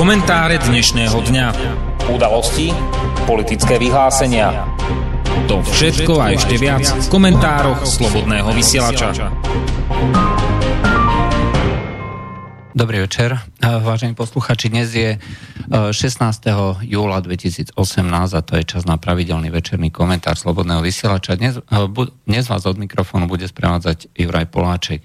Komentáre 0.00 0.56
dnešného 0.56 1.12
dňa. 1.12 1.46
Udalosti, 2.08 2.72
politické 3.28 3.76
vyhlásenia. 3.76 4.64
To 5.44 5.60
všetko 5.60 6.16
a 6.16 6.32
ešte 6.32 6.56
viac 6.56 6.88
v 6.88 7.06
komentároch 7.12 7.84
Slobodného 7.84 8.48
vysielača. 8.56 9.28
Dobrý 12.72 13.04
večer, 13.04 13.44
vážení 13.60 14.16
posluchači. 14.16 14.72
Dnes 14.72 14.88
je 14.96 15.20
16. 15.68 15.92
júla 16.88 17.20
2018 17.20 17.76
a 18.32 18.40
to 18.40 18.56
je 18.56 18.64
čas 18.64 18.88
na 18.88 18.96
pravidelný 18.96 19.52
večerný 19.52 19.92
komentár 19.92 20.40
Slobodného 20.40 20.80
vysielača. 20.80 21.36
Dnes, 21.36 21.60
dnes 22.24 22.48
vás 22.48 22.64
od 22.64 22.80
mikrofónu 22.80 23.28
bude 23.28 23.44
sprevádzať 23.44 24.16
Juraj 24.16 24.48
Poláček. 24.48 25.04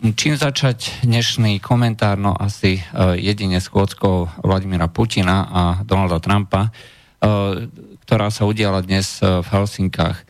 Čím 0.00 0.38
začať 0.38 1.02
dnešný 1.02 1.58
komentár? 1.58 2.14
No 2.14 2.38
asi 2.38 2.86
jedine 3.18 3.58
schôdzkou 3.58 4.46
Vladimíra 4.46 4.86
Putina 4.86 5.42
a 5.50 5.62
Donalda 5.82 6.22
Trumpa, 6.22 6.70
ktorá 8.06 8.30
sa 8.30 8.46
udiala 8.46 8.78
dnes 8.86 9.18
v 9.18 9.42
Helsinkách. 9.42 10.22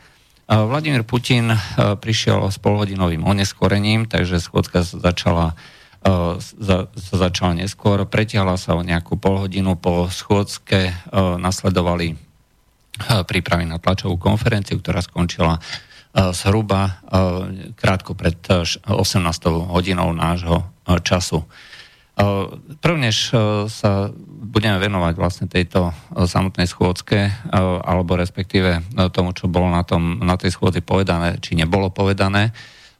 Vladimír 0.49 1.05
Putin 1.05 1.53
prišiel 1.77 2.49
s 2.49 2.57
polhodinovým 2.57 3.21
oneskorením, 3.21 4.09
takže 4.09 4.41
schôdzka 4.41 4.81
začala 4.81 5.53
sa 6.01 6.89
začala 7.13 7.61
neskôr, 7.61 8.01
pretiahla 8.09 8.57
sa 8.57 8.73
o 8.73 8.81
nejakú 8.81 9.21
polhodinu 9.21 9.77
po 9.77 10.09
schôdzke, 10.09 11.13
nasledovali 11.37 12.17
prípravy 13.29 13.69
na 13.69 13.77
tlačovú 13.77 14.17
konferenciu, 14.17 14.81
ktorá 14.81 15.05
skončila 15.05 15.61
zhruba 16.11 16.81
eh, 16.83 17.71
krátko 17.75 18.13
pred 18.13 18.37
18. 18.41 18.87
Eh, 18.87 19.49
hodinou 19.71 20.11
nášho 20.11 20.67
času. 21.01 21.47
Prvnež 22.83 23.17
sa 23.71 23.91
budeme 24.27 24.77
venovať 24.77 25.13
vlastne 25.15 25.47
tejto 25.47 25.95
samotnej 26.11 26.67
schôdzke, 26.67 27.49
alebo 27.81 28.19
respektíve 28.19 28.83
tomu, 29.15 29.31
čo 29.31 29.47
bolo 29.47 29.71
na, 29.71 29.81
tom, 29.87 30.19
na 30.19 30.35
tej 30.35 30.53
schôdzi 30.53 30.83
povedané, 30.83 31.39
či 31.39 31.55
nebolo 31.55 31.87
povedané, 31.89 32.51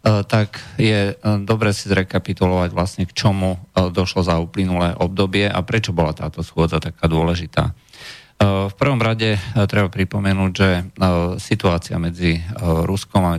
tak 0.01 0.57
je 0.79 1.13
dobre 1.43 1.75
si 1.75 1.91
zrekapitulovať 1.91 2.71
vlastne, 2.71 3.03
k 3.05 3.13
čomu 3.13 3.59
došlo 3.75 4.23
za 4.23 4.39
uplynulé 4.39 4.95
obdobie 4.95 5.45
a 5.45 5.59
prečo 5.61 5.91
bola 5.91 6.15
táto 6.15 6.41
schôdza 6.41 6.79
taká 6.79 7.05
dôležitá. 7.11 7.75
V 8.41 8.73
prvom 8.73 8.97
rade 8.97 9.37
eh, 9.37 9.41
treba 9.69 9.93
pripomenúť, 9.93 10.51
že 10.51 10.69
eh, 10.73 10.83
situácia 11.37 12.01
medzi 12.01 12.41
eh, 12.41 12.43
Ruskom 12.89 13.21
a 13.21 13.37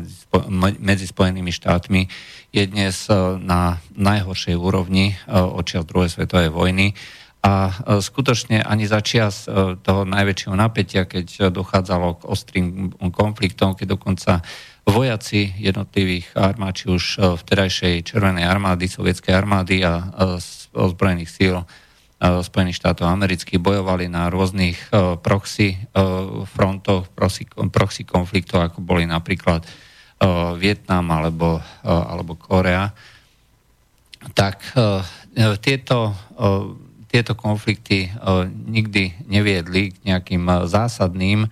medzi 0.79 1.07
Spojenými 1.11 1.51
štátmi 1.51 2.07
je 2.53 2.63
dnes 2.69 3.09
na 3.41 3.81
najhoršej 3.97 4.53
úrovni 4.61 5.17
očias 5.29 5.89
druhej 5.89 6.13
svetovej 6.13 6.53
vojny. 6.53 6.93
A 7.41 7.73
skutočne 8.05 8.61
ani 8.61 8.85
začias 8.85 9.49
toho 9.81 10.05
najväčšieho 10.05 10.53
napätia, 10.53 11.09
keď 11.09 11.49
dochádzalo 11.49 12.21
k 12.21 12.29
ostrým 12.29 12.93
konfliktom, 13.09 13.73
keď 13.73 13.97
dokonca 13.97 14.45
vojaci 14.85 15.57
jednotlivých 15.65 16.37
armád, 16.37 16.77
či 16.77 16.93
už 16.93 17.05
vtedajšej 17.41 18.13
Červenej 18.13 18.45
armády, 18.45 18.85
Sovietskej 18.85 19.33
armády 19.33 19.81
a 19.81 20.13
ozbrojených 20.77 21.33
síl 21.33 21.57
Spojených 22.23 22.79
štátov 22.79 23.11
amerických 23.11 23.59
bojovali 23.59 24.07
na 24.07 24.31
rôznych 24.31 24.79
e, 24.95 25.19
proxy 25.19 25.75
e, 25.75 25.79
frontoch, 26.47 27.11
proxy, 27.11 28.07
konfliktov, 28.07 28.63
ako 28.63 28.79
boli 28.79 29.11
napríklad 29.11 29.67
e, 29.67 29.69
Vietnam 30.55 31.11
alebo, 31.11 31.59
alebo 31.83 32.39
Korea, 32.39 32.95
tak 34.39 34.63
tieto, 35.67 36.15
tieto 37.11 37.33
konflikty 37.35 38.07
nikdy 38.71 39.19
neviedli 39.27 39.91
k 39.91 40.15
nejakým 40.15 40.47
zásadným 40.71 41.51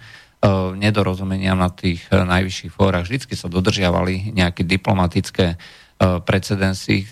nedorozumeniam 0.78 1.58
na 1.58 1.74
tých 1.74 2.06
najvyšších 2.14 2.70
fórach. 2.70 3.10
Vždycky 3.10 3.34
sa 3.34 3.50
dodržiavali 3.50 4.30
nejaké 4.30 4.62
diplomatické 4.62 5.58
precedensy, 5.98 7.10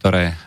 ktoré 0.00 0.40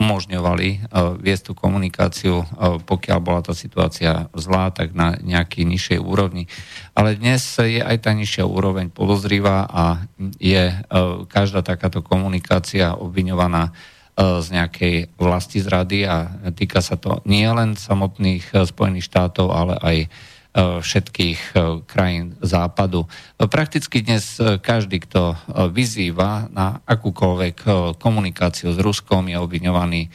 umožňovali 0.00 0.68
uh, 0.88 1.14
viesť 1.20 1.52
tú 1.52 1.52
komunikáciu, 1.52 2.40
uh, 2.40 2.80
pokiaľ 2.80 3.18
bola 3.20 3.44
tá 3.44 3.52
situácia 3.52 4.32
zlá, 4.32 4.72
tak 4.72 4.96
na 4.96 5.20
nejakej 5.20 5.68
nižšej 5.68 5.98
úrovni. 6.00 6.48
Ale 6.96 7.20
dnes 7.20 7.44
je 7.60 7.84
aj 7.84 8.08
tá 8.08 8.16
nižšia 8.16 8.48
úroveň 8.48 8.88
podozrivá 8.88 9.68
a 9.68 10.08
je 10.40 10.72
uh, 10.72 11.28
každá 11.28 11.60
takáto 11.60 12.00
komunikácia 12.00 12.96
obviňovaná 12.96 13.76
z 14.20 14.52
nejakej 14.52 15.16
vlasti 15.16 15.64
zrady 15.64 16.04
a 16.04 16.28
týka 16.52 16.84
sa 16.84 17.00
to 17.00 17.24
nie 17.24 17.46
len 17.48 17.72
samotných 17.72 18.52
Spojených 18.68 19.08
štátov, 19.08 19.48
ale 19.48 19.74
aj 19.80 19.96
E, 20.04 20.29
všetkých 20.54 21.40
e, 21.54 21.56
krajín 21.86 22.34
západu. 22.42 23.06
Prakticky 23.38 24.02
dnes 24.02 24.34
e, 24.42 24.58
každý, 24.58 24.98
kto 25.06 25.38
vyzýva 25.70 26.50
na 26.50 26.82
akúkoľvek 26.86 27.56
komunikáciu 28.02 28.74
s 28.74 28.78
Ruskom, 28.82 29.30
je 29.30 29.38
obviňovaný 29.38 30.10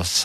z 0.00 0.20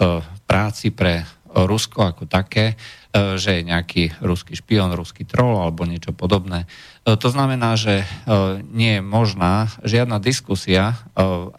práci 0.48 0.96
pre 0.96 1.28
Rusko 1.52 2.16
ako 2.16 2.24
také, 2.32 2.80
že 3.12 3.60
je 3.60 3.68
nejaký 3.68 4.24
ruský 4.24 4.56
špion, 4.56 4.88
ruský 4.96 5.28
troll 5.28 5.60
alebo 5.60 5.84
niečo 5.84 6.16
podobné. 6.16 6.64
To 7.04 7.28
znamená, 7.28 7.76
že 7.76 8.08
nie 8.72 8.98
je 8.98 9.04
možná 9.04 9.68
žiadna 9.84 10.24
diskusia, 10.24 10.96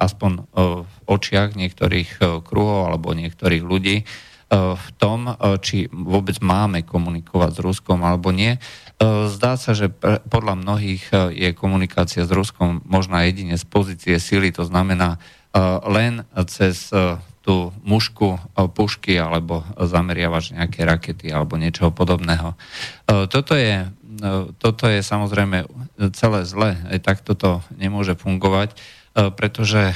aspoň 0.01 0.49
v 0.56 0.95
očiach 1.05 1.61
niektorých 1.61 2.41
kruhov 2.41 2.89
alebo 2.89 3.12
niektorých 3.12 3.62
ľudí, 3.62 4.03
E, 4.03 4.34
v 4.54 4.88
tom, 5.03 5.26
e, 5.26 5.34
či 5.59 5.91
vôbec 5.91 6.38
máme 6.38 6.87
komunikovať 6.87 7.59
s 7.59 7.60
Ruskom 7.60 7.98
alebo 8.06 8.31
nie. 8.31 8.54
E, 8.54 8.59
zdá 9.26 9.59
sa, 9.59 9.75
že 9.75 9.91
podľa 10.31 10.54
mnohých 10.54 11.34
je 11.34 11.50
komunikácia 11.59 12.22
s 12.22 12.31
Ruskom 12.31 12.78
možná 12.87 13.26
jedine 13.26 13.59
z 13.59 13.65
pozície 13.66 14.16
sily, 14.22 14.54
to 14.54 14.62
znamená 14.62 15.19
len 15.87 16.26
cez 16.50 16.91
tú 17.47 17.70
mušku 17.87 18.42
pušky 18.75 19.15
alebo 19.15 19.62
zameriavaš 19.78 20.50
nejaké 20.50 20.82
rakety 20.82 21.31
alebo 21.31 21.54
niečoho 21.54 21.94
podobného. 21.94 22.59
Toto 23.06 23.54
je, 23.54 23.86
toto 24.59 24.84
je 24.91 24.98
samozrejme 24.98 25.71
celé 26.10 26.41
zle, 26.42 26.75
aj 26.91 26.98
tak 27.06 27.22
toto 27.22 27.62
nemôže 27.78 28.19
fungovať, 28.19 28.75
pretože 29.15 29.94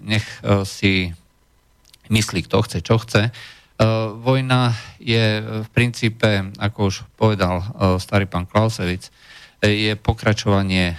nech 0.00 0.24
si 0.64 1.12
myslí, 2.08 2.46
kto 2.48 2.64
chce, 2.64 2.78
čo 2.80 2.96
chce, 3.02 3.34
vojna 4.16 4.72
je 4.96 5.44
v 5.64 5.68
princípe, 5.70 6.50
ako 6.56 6.78
už 6.88 6.96
povedal 7.16 7.60
eh, 7.60 7.66
starý 8.00 8.24
pán 8.24 8.48
Klausevic, 8.48 9.12
eh, 9.60 9.90
je 9.90 9.92
pokračovanie 9.94 10.96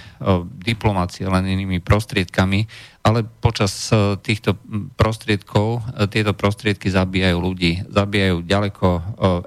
diplomácie 0.62 1.26
len 1.26 1.46
inými 1.46 1.82
prostriedkami, 1.82 2.66
ale 3.06 3.24
počas 3.24 3.88
týchto 4.20 4.60
prostriedkov 4.98 5.80
tieto 6.12 6.36
prostriedky 6.36 6.92
zabíjajú 6.92 7.38
ľudí. 7.40 7.88
Zabíjajú 7.88 8.44
ďaleko 8.44 8.86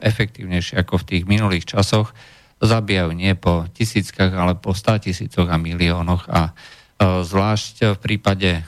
efektívnejšie 0.01 0.81
ako 0.81 1.05
v 1.05 1.07
tých 1.13 1.23
minulých 1.29 1.69
časoch. 1.69 2.09
Zabíjajú 2.57 3.13
nie 3.13 3.37
po 3.37 3.69
tisíckach, 3.69 4.33
ale 4.33 4.57
po 4.57 4.73
stá 4.73 4.97
tisícoch 4.97 5.45
a 5.45 5.61
miliónoch 5.61 6.25
a 6.25 6.57
zvlášť 7.01 7.97
v 7.97 7.99
prípade 8.01 8.65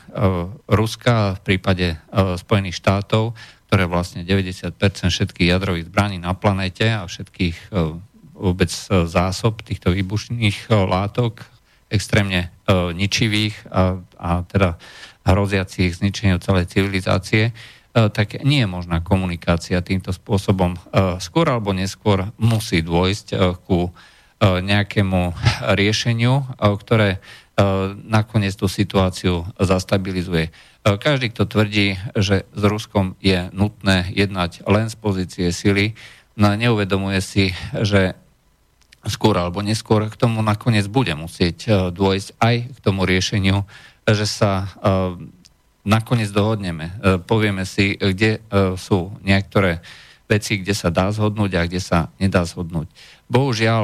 Ruska, 0.69 1.37
v 1.37 1.41
prípade 1.41 1.97
Spojených 2.13 2.77
štátov, 2.77 3.33
ktoré 3.73 3.89
vlastne 3.89 4.21
90% 4.21 4.77
všetkých 5.09 5.49
jadrových 5.49 5.89
zbraní 5.89 6.21
na 6.21 6.37
planete 6.37 6.93
a 6.93 7.09
všetkých 7.09 7.73
e, 7.73 7.97
vôbec 8.37 8.69
e, 8.69 9.09
zásob 9.09 9.65
týchto 9.65 9.89
výbušných 9.89 10.69
e, 10.69 10.77
látok, 10.77 11.41
extrémne 11.89 12.53
ničivých 12.69 13.69
a, 13.73 13.97
a 14.17 14.45
teda 14.45 14.77
hroziacich 15.25 15.93
zničeniu 15.93 16.41
celej 16.41 16.73
civilizácie, 16.73 17.53
tak 17.93 18.41
nie 18.41 18.65
je 18.65 18.69
možná 18.69 18.97
komunikácia 18.97 19.77
týmto 19.85 20.09
spôsobom. 20.09 20.73
Skôr 21.21 21.53
alebo 21.53 21.69
neskôr 21.69 22.33
musí 22.41 22.81
dôjsť 22.81 23.61
ku 23.69 23.93
nejakému 24.41 25.37
riešeniu, 25.77 26.57
ktoré 26.57 27.21
nakoniec 28.09 28.57
tú 28.57 28.65
situáciu 28.65 29.45
zastabilizuje. 29.61 30.49
Každý, 30.83 31.31
kto 31.31 31.47
tvrdí, 31.47 31.95
že 32.11 32.43
s 32.51 32.63
Ruskom 32.67 33.15
je 33.23 33.47
nutné 33.55 34.11
jednať 34.11 34.67
len 34.67 34.91
z 34.91 34.95
pozície 34.99 35.47
sily, 35.55 35.95
no 36.35 36.51
neuvedomuje 36.51 37.23
si, 37.23 37.55
že 37.71 38.19
skôr 39.07 39.35
alebo 39.35 39.63
neskôr 39.63 40.07
k 40.07 40.19
tomu 40.19 40.39
nakoniec 40.43 40.87
bude 40.87 41.11
musieť 41.15 41.57
e, 41.63 41.69
dôjsť 41.91 42.29
aj 42.39 42.55
k 42.71 42.77
tomu 42.79 43.03
riešeniu, 43.03 43.67
že 44.07 44.23
sa 44.23 44.51
e, 44.63 44.67
nakoniec 45.83 46.31
dohodneme. 46.31 46.87
E, 46.87 46.93
povieme 47.19 47.67
si, 47.67 47.99
kde 47.99 48.39
sú 48.79 49.11
niektoré 49.23 49.83
veci, 50.27 50.59
kde 50.59 50.71
sa 50.71 50.87
dá 50.87 51.11
zhodnúť 51.11 51.51
a 51.59 51.67
kde 51.67 51.81
sa 51.83 52.11
nedá 52.15 52.47
zhodnúť. 52.47 52.87
Bohužiaľ, 53.31 53.83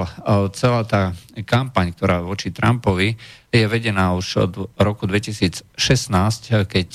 celá 0.53 0.83
tá 0.85 1.15
kampaň, 1.47 1.95
ktorá 1.95 2.21
voči 2.21 2.53
Trumpovi 2.53 3.17
je 3.49 3.65
vedená 3.65 4.13
už 4.13 4.27
od 4.45 4.53
roku 4.77 5.09
2016, 5.09 5.73
keď 6.69 6.89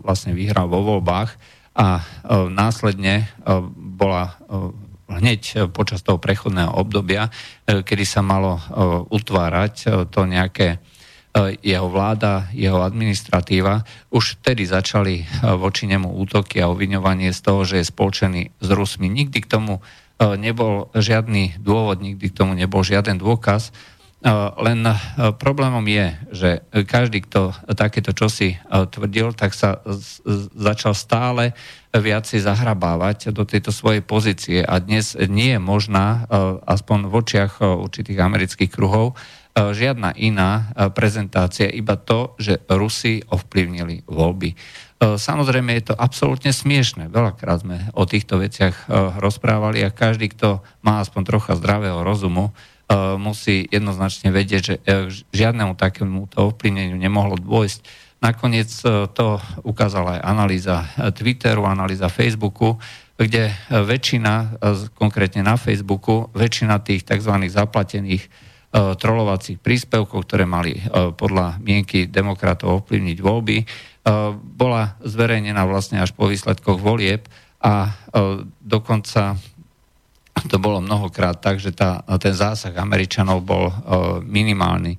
vlastne 0.00 0.32
vyhral 0.32 0.72
vo 0.72 0.80
voľbách 0.82 1.36
a 1.76 2.00
následne 2.48 3.28
bola 3.76 4.40
hneď 5.08 5.68
počas 5.72 6.00
toho 6.00 6.16
prechodného 6.16 6.72
obdobia, 6.72 7.28
kedy 7.68 8.04
sa 8.08 8.24
malo 8.24 8.56
utvárať 9.12 10.08
to 10.08 10.24
nejaké 10.24 10.80
jeho 11.60 11.86
vláda, 11.92 12.48
jeho 12.56 12.82
administratíva, 12.82 13.84
už 14.10 14.40
vtedy 14.40 14.64
začali 14.64 15.22
voči 15.60 15.86
nemu 15.86 16.18
útoky 16.18 16.58
a 16.58 16.72
obviňovanie 16.72 17.30
z 17.36 17.40
toho, 17.44 17.62
že 17.68 17.78
je 17.78 17.90
spoločený 17.92 18.42
s 18.58 18.68
Rusmi. 18.72 19.06
Nikdy 19.06 19.38
k 19.44 19.50
tomu 19.50 19.84
nebol 20.18 20.90
žiadny 20.98 21.62
dôvod, 21.62 22.02
nikdy 22.02 22.30
k 22.30 22.36
tomu 22.36 22.58
nebol 22.58 22.82
žiaden 22.82 23.18
dôkaz. 23.22 23.70
Len 24.58 24.82
problémom 25.38 25.86
je, 25.86 26.06
že 26.34 26.50
každý, 26.90 27.22
kto 27.22 27.54
takéto 27.78 28.10
čosi 28.10 28.58
tvrdil, 28.66 29.30
tak 29.30 29.54
sa 29.54 29.78
začal 30.58 30.98
stále 30.98 31.54
viacej 31.94 32.42
zahrabávať 32.42 33.30
do 33.30 33.46
tejto 33.46 33.70
svojej 33.70 34.02
pozície. 34.02 34.66
A 34.66 34.82
dnes 34.82 35.14
nie 35.14 35.54
je 35.54 35.62
možná, 35.62 36.26
aspoň 36.66 37.06
v 37.06 37.14
očiach 37.14 37.62
určitých 37.62 38.18
amerických 38.18 38.74
kruhov, 38.74 39.14
žiadna 39.54 40.18
iná 40.18 40.74
prezentácia, 40.98 41.70
iba 41.70 41.94
to, 41.94 42.34
že 42.42 42.62
Rusi 42.66 43.22
ovplyvnili 43.22 44.02
voľby. 44.10 44.50
Samozrejme 44.98 45.78
je 45.78 45.84
to 45.90 45.94
absolútne 45.94 46.50
smiešne. 46.50 47.06
Veľakrát 47.06 47.62
sme 47.62 47.86
o 47.94 48.02
týchto 48.02 48.42
veciach 48.42 48.90
rozprávali 49.22 49.86
a 49.86 49.94
každý, 49.94 50.26
kto 50.34 50.58
má 50.82 50.98
aspoň 50.98 51.22
trocha 51.22 51.54
zdravého 51.54 52.02
rozumu, 52.02 52.50
E, 52.88 53.20
musí 53.20 53.68
jednoznačne 53.68 54.32
vedieť, 54.32 54.62
že 54.64 54.74
e, 54.80 55.12
žiadnemu 55.12 55.76
takému 55.76 56.32
ovplyvneniu 56.32 56.96
nemohlo 56.96 57.36
dôjsť. 57.36 57.84
Nakoniec 58.24 58.72
e, 58.80 59.04
to 59.12 59.36
ukázala 59.60 60.16
aj 60.16 60.20
analýza 60.24 60.76
Twitteru, 61.12 61.68
analýza 61.68 62.08
Facebooku, 62.08 62.80
kde 63.20 63.50
väčšina, 63.68 64.62
konkrétne 64.94 65.42
na 65.42 65.58
Facebooku, 65.58 66.30
väčšina 66.38 66.78
tých 66.80 67.02
tzv. 67.02 67.34
zaplatených 67.50 68.30
trolovacích 68.70 69.58
príspevkov, 69.58 70.22
ktoré 70.22 70.46
mali 70.46 70.78
podľa 71.18 71.58
mienky 71.58 72.06
demokratov 72.06 72.78
ovplyvniť 72.78 73.18
voľby, 73.18 73.56
bola 74.40 74.96
zverejnená 75.04 75.68
vlastne 75.68 76.00
až 76.00 76.16
po 76.16 76.30
výsledkoch 76.30 76.80
volieb 76.80 77.28
a 77.60 77.92
dokonca 78.64 79.36
to 80.46 80.56
bolo 80.62 80.78
mnohokrát 80.78 81.42
tak, 81.42 81.58
že 81.58 81.74
tá, 81.74 81.98
ten 82.22 82.30
zásah 82.30 82.70
Američanov 82.78 83.42
bol 83.42 83.68
uh, 83.68 83.74
minimálny. 84.22 84.94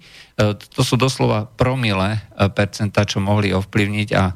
To 0.75 0.81
sú 0.83 0.99
doslova 0.99 1.47
promile 1.47 2.19
percenta, 2.51 3.07
čo 3.07 3.23
mohli 3.23 3.55
ovplyvniť 3.55 4.09
a 4.19 4.35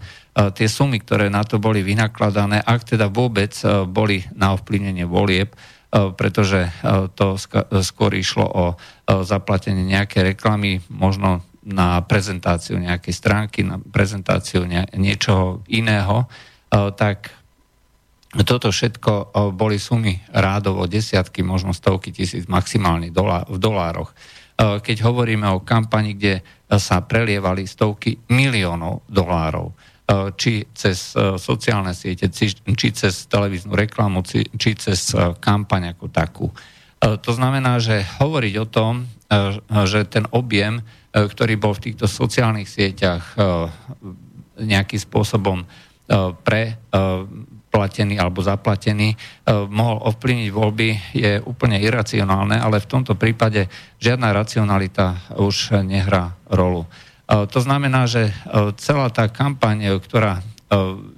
tie 0.55 0.67
sumy, 0.67 1.03
ktoré 1.03 1.27
na 1.27 1.43
to 1.43 1.59
boli 1.59 1.83
vynakladané, 1.83 2.63
ak 2.63 2.95
teda 2.95 3.11
vôbec 3.11 3.53
boli 3.91 4.23
na 4.33 4.55
ovplyvnenie 4.55 5.05
volieb, 5.05 5.53
pretože 5.93 6.73
to 7.13 7.37
sk- 7.37 7.69
skôr 7.85 8.11
išlo 8.17 8.45
o 8.47 8.65
zaplatenie 9.23 9.85
nejaké 9.85 10.25
reklamy, 10.25 10.81
možno 10.89 11.45
na 11.63 12.03
prezentáciu 12.03 12.79
nejakej 12.79 13.13
stránky, 13.15 13.63
na 13.63 13.79
prezentáciu 13.79 14.67
ne- 14.67 14.87
niečoho 14.95 15.63
iného, 15.71 16.27
uh, 16.27 16.91
tak 16.91 17.31
toto 18.33 18.73
všetko 18.73 19.29
boli 19.53 19.77
sumy 19.77 20.17
rádovo 20.33 20.89
desiatky, 20.89 21.45
možno 21.45 21.69
stovky 21.69 22.09
tisíc 22.09 22.49
maximálne 22.49 23.13
v 23.13 23.57
dolároch. 23.61 24.09
Keď 24.57 25.05
hovoríme 25.05 25.45
o 25.53 25.61
kampani, 25.61 26.17
kde 26.17 26.41
sa 26.65 27.05
prelievali 27.05 27.69
stovky 27.69 28.17
miliónov 28.33 29.05
dolárov, 29.05 29.77
či 30.33 30.65
cez 30.73 31.13
sociálne 31.37 31.93
siete, 31.93 32.33
či 32.33 32.87
cez 32.89 33.29
televíznu 33.29 33.77
reklamu, 33.77 34.25
či 34.25 34.69
cez 34.81 35.13
kampaň 35.37 35.93
ako 35.93 36.05
takú. 36.09 36.49
To 37.05 37.31
znamená, 37.37 37.77
že 37.77 38.01
hovoriť 38.17 38.53
o 38.57 38.65
tom, 38.65 39.05
že 39.85 40.05
ten 40.09 40.25
objem, 40.29 40.83
ktorý 41.13 41.57
bol 41.57 41.73
v 41.77 41.89
týchto 41.89 42.09
sociálnych 42.09 42.69
sieťach 42.69 43.37
nejakým 44.57 45.01
spôsobom 45.01 45.65
pre 46.45 46.77
platený 47.73 48.21
alebo 48.21 48.45
zaplatený, 48.45 49.09
e, 49.09 49.17
mohol 49.65 49.97
ovplyvniť 50.13 50.49
voľby, 50.53 50.89
je 51.17 51.41
úplne 51.41 51.81
iracionálne, 51.81 52.61
ale 52.61 52.77
v 52.77 52.85
tomto 52.85 53.17
prípade 53.17 53.65
žiadna 53.97 54.29
racionalita 54.29 55.33
už 55.41 55.81
nehrá 55.81 56.37
rolu. 56.45 56.85
E, 56.85 57.49
to 57.49 57.57
znamená, 57.57 58.05
že 58.05 58.29
e, 58.29 58.33
celá 58.77 59.09
tá 59.09 59.25
kampaň, 59.25 59.97
ktorá 59.97 60.45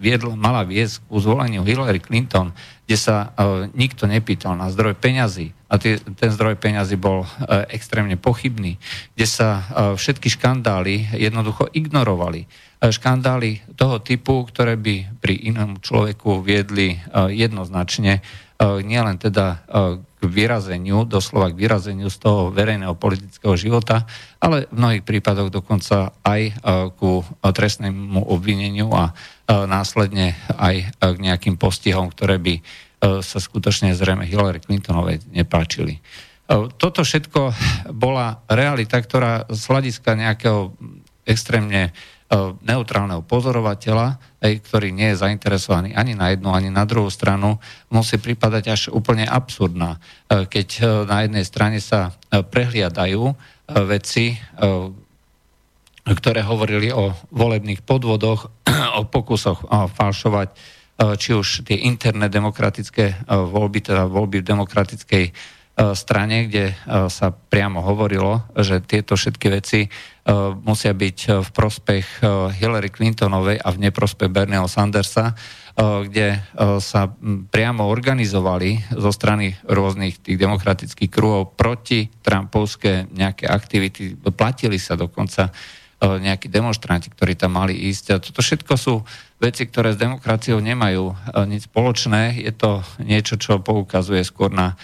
viedla, 0.02 0.36
mala 0.36 0.68
viesť 0.68 1.06
k 1.06 1.12
zvoleniu 1.22 1.64
Hillary 1.64 2.04
Clinton, 2.04 2.52
kde 2.86 2.98
sa 3.00 3.34
nikto 3.74 4.06
nepýtal 4.06 4.54
na 4.60 4.70
zdroj 4.70 4.94
peňazí. 5.00 5.56
A 5.72 5.82
ten 5.82 6.30
zdroj 6.30 6.56
peňazí 6.62 6.96
bol 6.96 7.26
extrémne 7.74 8.16
pochybný, 8.16 8.78
kde 9.18 9.28
sa 9.28 9.66
všetky 9.98 10.30
škandály 10.30 11.18
jednoducho 11.18 11.68
ignorovali. 11.74 12.46
Škandály 12.86 13.74
toho 13.74 13.98
typu, 14.00 14.46
ktoré 14.46 14.78
by 14.78 15.18
pri 15.18 15.50
inom 15.50 15.82
človeku 15.82 16.46
viedli 16.46 17.02
jednoznačne 17.16 18.22
nielen 18.62 19.18
teda 19.20 19.66
k 20.28 20.32
vyrazeniu, 20.34 21.06
doslova 21.06 21.54
k 21.54 21.58
vyrazeniu 21.58 22.10
z 22.10 22.18
toho 22.20 22.50
verejného 22.50 22.98
politického 22.98 23.54
života, 23.56 24.04
ale 24.42 24.66
v 24.68 24.78
mnohých 24.78 25.04
prípadoch 25.06 25.54
dokonca 25.54 26.12
aj 26.26 26.42
ku 26.98 27.22
trestnému 27.42 28.26
obvineniu 28.30 28.90
a 28.94 29.14
následne 29.48 30.34
aj 30.58 30.98
k 31.00 31.18
nejakým 31.22 31.56
postihom, 31.56 32.10
ktoré 32.10 32.42
by 32.42 32.56
sa 33.22 33.38
skutočne 33.38 33.94
zrejme 33.94 34.26
Hillary 34.26 34.62
Clintonovej 34.62 35.30
nepáčili. 35.30 36.02
Toto 36.82 37.02
všetko 37.02 37.54
bola 37.94 38.42
realita, 38.50 38.98
ktorá 39.02 39.50
z 39.50 39.62
hľadiska 39.66 40.14
nejakého 40.14 40.74
extrémne 41.26 41.90
E, 41.90 42.15
neutrálneho 42.66 43.22
pozorovateľa, 43.22 44.18
ktorý 44.42 44.90
nie 44.90 45.14
je 45.14 45.22
zainteresovaný 45.22 45.94
ani 45.94 46.18
na 46.18 46.34
jednu, 46.34 46.50
ani 46.50 46.74
na 46.74 46.82
druhú 46.84 47.14
stranu, 47.14 47.62
musí 47.94 48.18
pripadať 48.18 48.64
až 48.66 48.82
úplne 48.90 49.30
absurdná. 49.30 50.02
E, 50.26 50.50
keď 50.50 50.68
e, 50.78 50.84
na 51.06 51.18
jednej 51.22 51.46
strane 51.46 51.78
sa 51.78 52.18
prehliadajú 52.34 53.38
veci, 53.66 54.38
ktoré 56.06 56.46
hovorili 56.46 56.94
o 56.94 57.18
volebných 57.34 57.82
podvodoch, 57.82 58.54
o 59.00 59.10
pokusoch 59.10 59.66
falšovať 59.98 60.50
či 60.96 61.36
už 61.36 61.68
tie 61.68 61.90
interné 61.90 62.30
demokratické 62.30 63.28
voľby, 63.28 63.84
teda 63.84 64.08
voľby 64.08 64.40
v 64.40 64.48
demokratickej 64.48 65.26
strane, 65.76 66.48
kde 66.48 66.72
sa 67.12 67.36
priamo 67.36 67.84
hovorilo, 67.84 68.48
že 68.56 68.80
tieto 68.80 69.20
všetky 69.20 69.48
veci 69.52 69.92
Eh, 70.26 70.34
musia 70.66 70.90
byť 70.90 71.46
v 71.46 71.50
prospech 71.54 72.26
Hillary 72.58 72.90
Clintonovej 72.90 73.62
a 73.62 73.70
v 73.70 73.78
neprospech 73.78 74.34
Bernieho 74.34 74.66
Sandersa, 74.66 75.38
kde 75.76 76.40
sa 76.80 77.12
priamo 77.52 77.84
organizovali 77.84 78.96
zo 78.96 79.12
strany 79.12 79.60
rôznych 79.68 80.24
tých 80.24 80.40
demokratických 80.40 81.12
kruhov 81.12 81.60
proti 81.60 82.08
Trumpovské 82.24 83.12
nejaké 83.12 83.44
aktivity. 83.44 84.16
Platili 84.16 84.80
sa 84.80 84.96
dokonca 84.96 85.52
nejakí 86.00 86.48
demonstranti, 86.48 87.12
ktorí 87.12 87.36
tam 87.36 87.60
mali 87.60 87.76
ísť. 87.92 88.06
A 88.16 88.24
toto 88.24 88.40
všetko 88.40 88.74
sú 88.80 89.04
veci, 89.36 89.68
ktoré 89.68 89.92
s 89.92 90.00
demokraciou 90.00 90.64
nemajú 90.64 91.12
nič 91.44 91.68
spoločné. 91.68 92.40
Je 92.40 92.56
to 92.56 92.80
niečo, 93.04 93.36
čo 93.36 93.60
poukazuje 93.60 94.24
skôr 94.24 94.56
na 94.56 94.80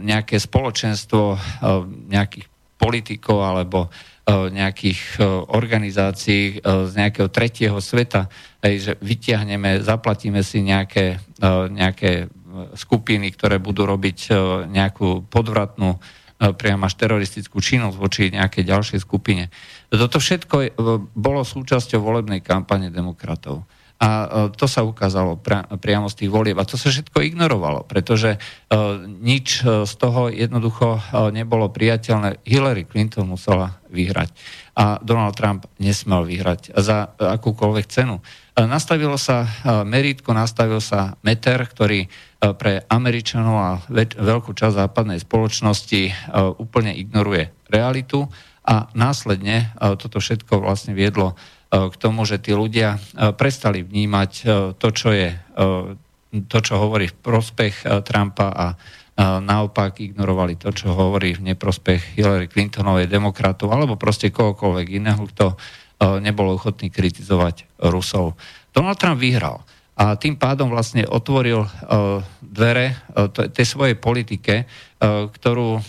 nejaké 0.00 0.40
spoločenstvo 0.40 1.36
nejakých 2.08 2.46
politikov 2.80 3.44
alebo 3.44 3.92
E, 4.22 4.54
nejakých 4.54 5.18
organizácií 5.50 6.62
z 6.62 6.92
nejakého 6.94 7.26
tretieho 7.26 7.74
sveta, 7.82 8.30
že 8.62 8.94
vyťahneme, 9.02 9.82
zaplatíme 9.82 10.46
si 10.46 10.62
nejaké, 10.62 11.18
nejaké 11.74 12.30
skupiny, 12.78 13.34
ktoré 13.34 13.58
budú 13.58 13.82
robiť 13.82 14.30
nejakú 14.70 15.26
podvratnú 15.26 15.98
priam 16.54 16.82
až 16.86 16.94
teroristickú 16.94 17.58
činnosť 17.58 17.96
voči 17.98 18.30
nejakej 18.30 18.62
ďalšej 18.62 18.98
skupine. 19.02 19.50
Toto 19.90 20.22
všetko 20.22 20.78
bolo 21.18 21.42
súčasťou 21.42 21.98
volebnej 21.98 22.46
kampane 22.46 22.94
demokratov. 22.94 23.66
A 24.02 24.08
e, 24.10 24.26
to 24.58 24.66
sa 24.66 24.82
ukázalo 24.82 25.38
priamo 25.78 26.10
z 26.10 26.26
tých 26.26 26.30
volieb. 26.34 26.58
A 26.58 26.66
to 26.66 26.74
sa 26.74 26.90
všetko 26.90 27.22
ignorovalo, 27.22 27.86
pretože 27.86 28.34
e, 28.34 28.38
nič 29.06 29.62
e, 29.62 29.86
z 29.86 29.92
toho 29.94 30.26
jednoducho 30.26 30.98
nebolo 31.30 31.70
priateľné. 31.70 32.42
Hillary 32.42 32.82
Clinton 32.82 33.30
musela 33.30 33.78
vyhrať 33.94 34.34
a 34.72 34.96
Donald 35.04 35.36
Trump 35.36 35.68
nesmel 35.76 36.24
vyhrať 36.24 36.72
za 36.80 37.12
akúkoľvek 37.20 37.86
cenu. 37.92 38.24
Nastavilo 38.56 39.20
sa 39.20 39.44
meritko, 39.84 40.32
nastavil 40.32 40.80
sa 40.80 41.12
meter, 41.20 41.60
ktorý 41.60 42.08
pre 42.56 42.80
Američanov 42.88 43.56
a 43.60 43.70
veľkú 44.16 44.56
časť 44.56 44.80
západnej 44.80 45.20
spoločnosti 45.20 46.32
úplne 46.56 46.96
ignoruje 46.96 47.52
realitu 47.68 48.32
a 48.64 48.88
následne 48.96 49.76
toto 50.00 50.24
všetko 50.24 50.64
vlastne 50.64 50.96
viedlo 50.96 51.36
k 51.72 51.94
tomu, 51.96 52.28
že 52.28 52.36
tí 52.36 52.52
ľudia 52.52 53.00
prestali 53.40 53.80
vnímať 53.80 54.30
to, 54.76 54.88
čo 54.92 55.08
je 55.08 55.32
to, 56.32 56.58
čo 56.60 56.74
hovorí 56.76 57.08
v 57.08 57.16
prospech 57.16 58.04
Trumpa 58.04 58.52
a 58.52 58.66
naopak 59.40 60.00
ignorovali 60.00 60.60
to, 60.60 60.72
čo 60.72 60.92
hovorí 60.92 61.32
v 61.32 61.52
neprospech 61.52 62.20
Hillary 62.20 62.48
Clintonovej 62.52 63.08
demokratov 63.08 63.72
alebo 63.72 63.96
proste 63.96 64.28
kohokoľvek 64.28 64.86
iného, 65.00 65.24
kto 65.32 65.56
nebol 66.20 66.52
ochotný 66.52 66.92
kritizovať 66.92 67.80
Rusov. 67.88 68.36
Donald 68.72 69.00
Trump 69.00 69.20
vyhral 69.20 69.64
a 69.96 70.16
tým 70.16 70.40
pádom 70.40 70.72
vlastne 70.72 71.04
otvoril 71.04 71.68
dvere 72.40 72.96
tej 73.52 73.66
svojej 73.68 73.96
politike, 74.00 74.68
ktorú 75.32 75.80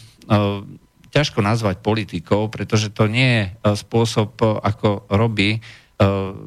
ťažko 1.14 1.46
nazvať 1.46 1.78
politikou, 1.86 2.50
pretože 2.50 2.90
to 2.90 3.06
nie 3.06 3.46
je 3.64 3.78
spôsob, 3.78 4.34
ako 4.42 5.06
robí 5.14 5.62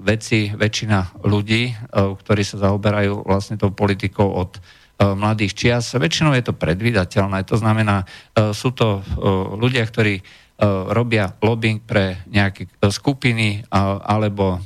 veci 0.02 0.50
väčšina 0.50 1.22
ľudí, 1.22 1.70
ktorí 1.94 2.42
sa 2.42 2.66
zaoberajú 2.66 3.22
vlastne 3.24 3.54
tou 3.56 3.70
politikou 3.70 4.26
od 4.26 4.58
E, 4.96 5.12
mladých 5.12 5.52
čias. 5.52 5.92
Väčšinou 5.92 6.32
je 6.32 6.44
to 6.48 6.56
predvídateľné, 6.56 7.44
to 7.44 7.60
znamená, 7.60 8.08
e, 8.32 8.56
sú 8.56 8.72
to 8.72 9.00
e, 9.00 9.20
ľudia, 9.60 9.84
ktorí 9.84 10.44
robia 10.88 11.36
lobbying 11.44 11.84
pre 11.84 12.24
nejaké 12.32 12.64
skupiny 12.88 13.68
alebo 13.68 14.56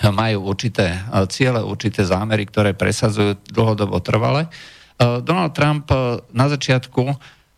majú 0.00 0.48
určité 0.48 1.04
ciele, 1.28 1.60
určité 1.60 2.00
zámery, 2.00 2.48
ktoré 2.48 2.72
presadzujú 2.72 3.36
dlhodobo 3.52 4.00
trvale. 4.00 4.48
Donald 4.96 5.52
Trump 5.52 5.92
na 6.32 6.48
začiatku 6.48 7.12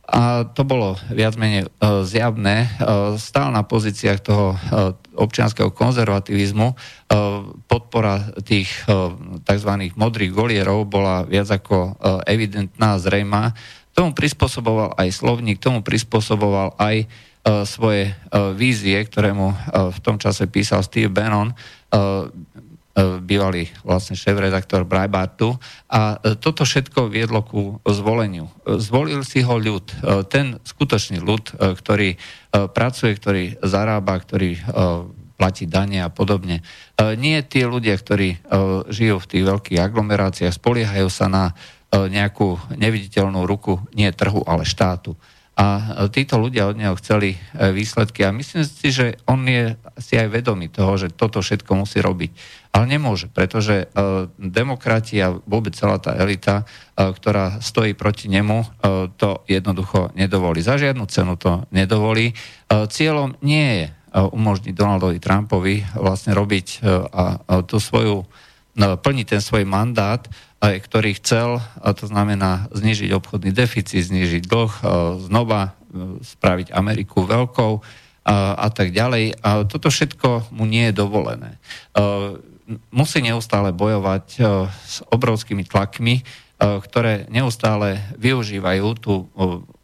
a 0.09 0.49
to 0.49 0.65
bolo 0.65 0.97
viac 1.13 1.37
menej 1.37 1.69
uh, 1.69 2.01
zjavné. 2.01 2.65
Uh, 2.81 3.21
stál 3.21 3.53
na 3.53 3.61
pozíciách 3.61 4.21
toho 4.25 4.57
uh, 4.57 4.97
občianského 5.13 5.69
konzervativizmu. 5.75 6.79
Podpora 7.67 8.31
tých 8.47 8.71
tzv. 9.43 9.73
modrých 9.99 10.31
golierov 10.31 10.87
bola 10.87 11.27
viac 11.27 11.51
ako 11.51 11.99
evidentná, 12.23 13.03
zrejma. 13.03 13.51
Tomu 13.91 14.15
prispôsoboval 14.15 14.95
aj 14.95 15.11
slovník, 15.11 15.59
tomu 15.59 15.83
prispôsoboval 15.83 16.79
aj 16.79 17.11
svoje 17.67 18.15
vízie, 18.55 18.95
ktoré 19.11 19.35
mu 19.35 19.51
v 19.75 19.99
tom 19.99 20.23
čase 20.23 20.47
písal 20.47 20.87
Steve 20.87 21.11
Bannon 21.11 21.51
E, 21.89 22.29
bývalý 23.23 23.71
vlastne 23.87 24.19
šéf-redaktor 24.19 24.83
Breitbartu. 24.83 25.55
A 25.87 26.19
e, 26.19 26.35
toto 26.35 26.67
všetko 26.67 27.07
viedlo 27.13 27.47
ku 27.47 27.79
zvoleniu. 27.87 28.51
E, 28.67 28.83
zvolil 28.83 29.23
si 29.23 29.45
ho 29.47 29.55
ľud, 29.59 29.87
ten 30.33 30.59
skutočný 30.63 31.23
ľud, 31.23 31.59
ktorý 31.59 32.19
pracuje, 32.73 33.13
ktorý 33.15 33.43
zarába, 33.61 34.19
ktorý 34.19 34.57
platí 35.39 35.71
dane 35.71 36.03
a 36.03 36.11
podobne. 36.11 36.65
Nie 36.99 37.47
tí 37.47 37.63
ľudia, 37.63 37.95
ktorí 37.95 38.43
žijú 38.91 39.17
v 39.23 39.31
tých 39.31 39.45
veľkých 39.45 39.81
aglomeráciách, 39.83 40.55
spoliehajú 40.55 41.09
sa 41.13 41.27
na 41.31 41.45
nejakú 41.93 42.59
neviditeľnú 42.75 43.45
ruku, 43.45 43.81
nie 43.95 44.11
trhu, 44.13 44.43
ale 44.45 44.67
štátu. 44.67 45.15
A 45.59 46.07
títo 46.15 46.39
ľudia 46.39 46.71
od 46.71 46.79
neho 46.79 46.95
chceli 47.03 47.35
e, 47.35 47.75
výsledky 47.75 48.23
a 48.23 48.31
myslím 48.31 48.63
si, 48.63 48.95
že 48.95 49.19
on 49.27 49.43
je 49.43 49.75
si 49.99 50.15
aj 50.15 50.31
vedomý 50.31 50.71
toho, 50.71 50.95
že 50.95 51.11
toto 51.11 51.43
všetko 51.43 51.83
musí 51.83 51.99
robiť. 51.99 52.31
Ale 52.71 52.87
nemôže, 52.87 53.27
pretože 53.27 53.91
uh, 53.91 54.31
demokrati 54.39 55.19
a 55.19 55.35
vôbec 55.35 55.75
celá 55.75 55.99
tá 55.99 56.15
elita, 56.15 56.63
uh, 56.63 57.11
ktorá 57.11 57.59
stojí 57.59 57.99
proti 57.99 58.31
nemu, 58.31 58.61
to 59.19 59.43
jednoducho 59.51 60.15
nedovolí. 60.15 60.63
Za 60.63 60.79
žiadnu 60.79 61.11
cenu 61.11 61.35
to 61.35 61.67
nedovolí. 61.75 62.37
Cieľom 62.71 63.35
nie 63.43 63.67
je 63.83 63.87
umožniť 64.15 64.73
Donaldovi 64.77 65.19
Trumpovi 65.19 65.83
vlastne 65.99 66.33
robiť 66.39 66.87
a, 66.87 67.25
tú 67.67 67.83
svoju, 67.83 68.25
plniť 68.79 69.27
ten 69.27 69.43
svoj 69.43 69.67
mandát, 69.67 70.23
ktorý 70.59 71.15
chcel, 71.23 71.63
a 71.63 71.95
to 71.95 72.11
znamená 72.11 72.67
znižiť 72.75 73.15
obchodný 73.15 73.55
deficit, 73.55 74.03
znižiť 74.03 74.43
dlh, 74.43 74.73
znova 75.31 75.71
e, 75.71 76.19
spraviť 76.19 76.75
Ameriku 76.75 77.23
veľkou 77.23 77.73
a, 78.29 78.67
tak 78.75 78.91
ďalej. 78.91 79.39
A 79.39 79.63
toto 79.71 79.87
všetko 79.87 80.51
mu 80.51 80.67
nie 80.67 80.91
je 80.91 80.99
dovolené. 80.99 81.55
E, 81.55 81.59
musí 82.91 83.23
neustále 83.23 83.71
bojovať 83.71 84.27
e, 84.35 84.39
s 84.69 84.99
obrovskými 85.09 85.63
tlakmi, 85.63 86.27
ktoré 86.59 87.31
neustále 87.31 88.03
využívajú 88.19 88.87
tú 88.99 89.31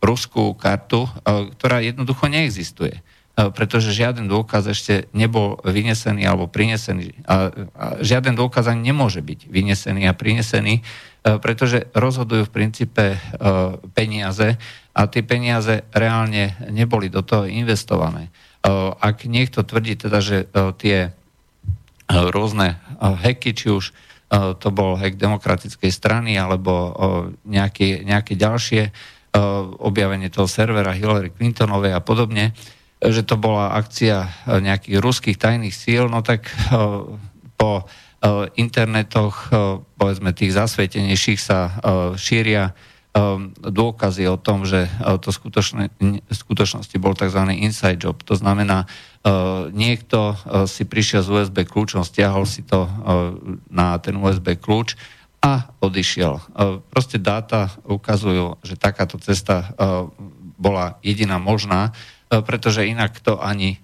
ruskú 0.03 0.59
kartu, 0.59 1.07
ktorá 1.23 1.79
jednoducho 1.79 2.27
neexistuje. 2.27 2.99
E, 3.35 3.51
pretože 3.51 3.91
žiaden 3.91 4.31
dôkaz 4.31 4.71
ešte 4.71 5.11
nebol 5.11 5.59
vynesený 5.67 6.23
alebo 6.23 6.47
prinesený. 6.47 7.27
A, 7.27 7.51
a 7.75 7.87
žiaden 7.99 8.39
dôkaz 8.39 8.71
ani 8.71 8.95
nemôže 8.95 9.27
byť 9.27 9.51
vynesený 9.51 10.07
a 10.07 10.15
prinesený, 10.15 10.79
e, 10.79 10.83
pretože 11.43 11.91
rozhodujú 11.99 12.47
v 12.47 12.55
princípe 12.55 13.05
e, 13.11 13.19
peniaze 13.91 14.55
a 14.95 15.11
tie 15.11 15.27
peniaze 15.27 15.83
reálne 15.91 16.55
neboli 16.71 17.11
do 17.11 17.27
toho 17.27 17.51
investované. 17.51 18.31
Ak 19.03 19.27
niekto 19.27 19.67
tvrdí 19.67 19.99
teda, 19.99 20.23
že 20.25 20.49
tie 20.81 21.13
rôzne 22.09 22.81
heky, 23.03 23.53
či 23.53 23.69
už 23.75 23.91
to 24.33 24.69
bol 24.71 24.95
hek 24.97 25.19
demokratickej 25.19 25.91
strany 25.91 26.39
alebo 26.39 26.73
nejaké, 27.45 28.07
nejaké 28.07 28.39
ďalšie 28.39 28.95
objavenie 29.83 30.31
toho 30.31 30.47
servera 30.47 30.95
Hillary 30.97 31.35
Clintonovej 31.35 31.93
a 31.93 32.01
podobne, 32.01 32.55
že 33.11 33.23
to 33.27 33.37
bola 33.37 33.77
akcia 33.77 34.17
eh, 34.25 34.61
nejakých 34.63 34.97
ruských 35.01 35.37
tajných 35.37 35.75
síl, 35.75 36.09
no 36.09 36.25
tak 36.25 36.49
eh, 36.49 36.55
po 37.55 37.71
eh, 37.85 38.49
internetoch, 38.57 39.53
povedzme 39.99 40.33
tých 40.33 40.57
zasvetenejších 40.57 41.41
sa 41.41 41.79
šíria 42.17 42.73
dôkazy 43.63 44.27
o 44.27 44.35
tom, 44.35 44.67
že 44.67 44.91
to 45.23 45.31
v 45.31 46.35
skutočnosti 46.35 46.97
bol 46.99 47.15
tzv. 47.15 47.47
inside 47.55 48.03
job. 48.03 48.19
To 48.27 48.35
znamená, 48.35 48.91
niekto 49.71 50.35
si 50.67 50.83
prišiel 50.83 51.23
s 51.23 51.31
USB 51.31 51.63
kľúčom, 51.63 52.03
stiahol 52.03 52.43
si 52.43 52.67
to 52.67 52.91
na 53.71 54.03
ten 54.03 54.19
USB 54.19 54.59
kľúč 54.59 54.99
a 55.39 55.71
odišiel. 55.79 56.43
Proste 56.91 57.23
dáta 57.23 57.71
ukazujú, 57.87 58.59
že 58.67 58.75
takáto 58.75 59.15
cesta 59.23 59.71
bola 60.59 60.99
jediná 61.07 61.39
možná 61.39 61.95
E, 62.24 62.24
pretože 62.43 62.89
inak 62.89 63.21
to 63.23 63.39
ani 63.39 63.77
e, 63.77 63.79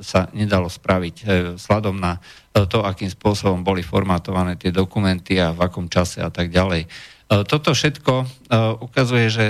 sa 0.00 0.30
nedalo 0.32 0.70
spraviť 0.70 1.16
e, 1.20 1.24
sladom 1.60 1.98
na 1.98 2.22
to, 2.52 2.84
akým 2.84 3.08
spôsobom 3.08 3.64
boli 3.64 3.80
formatované 3.80 4.60
tie 4.60 4.68
dokumenty 4.68 5.40
a 5.40 5.56
v 5.56 5.64
akom 5.64 5.88
čase 5.88 6.20
a 6.20 6.28
tak 6.28 6.52
ďalej. 6.52 6.84
Toto 7.48 7.72
všetko 7.72 8.28
ukazuje, 8.84 9.32
že, 9.32 9.46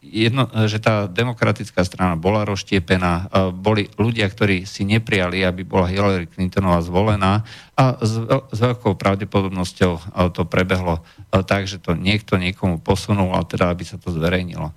jedno, 0.00 0.48
že 0.64 0.80
tá 0.80 1.04
demokratická 1.04 1.84
strana 1.84 2.16
bola 2.16 2.48
rozštiepená, 2.48 3.28
boli 3.52 3.92
ľudia, 4.00 4.24
ktorí 4.24 4.64
si 4.64 4.88
neprijali, 4.88 5.44
aby 5.44 5.68
bola 5.68 5.84
Hillary 5.84 6.32
Clintonová 6.32 6.80
zvolená 6.80 7.44
a 7.76 8.00
s 8.00 8.56
veľkou 8.56 8.96
pravdepodobnosťou 8.96 10.16
to 10.32 10.48
prebehlo 10.48 11.04
tak, 11.44 11.68
že 11.68 11.76
to 11.76 11.92
niekto 11.92 12.40
niekomu 12.40 12.80
posunul, 12.80 13.36
a 13.36 13.44
teda 13.44 13.68
aby 13.68 13.84
sa 13.84 14.00
to 14.00 14.08
zverejnilo. 14.08 14.72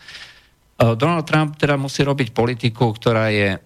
Eh, 0.81 0.95
Donald 0.97 1.29
Trump 1.29 1.61
teda 1.61 1.77
musí 1.77 2.01
robiť 2.01 2.33
politiku, 2.33 2.89
ktorá 2.89 3.29
je 3.29 3.61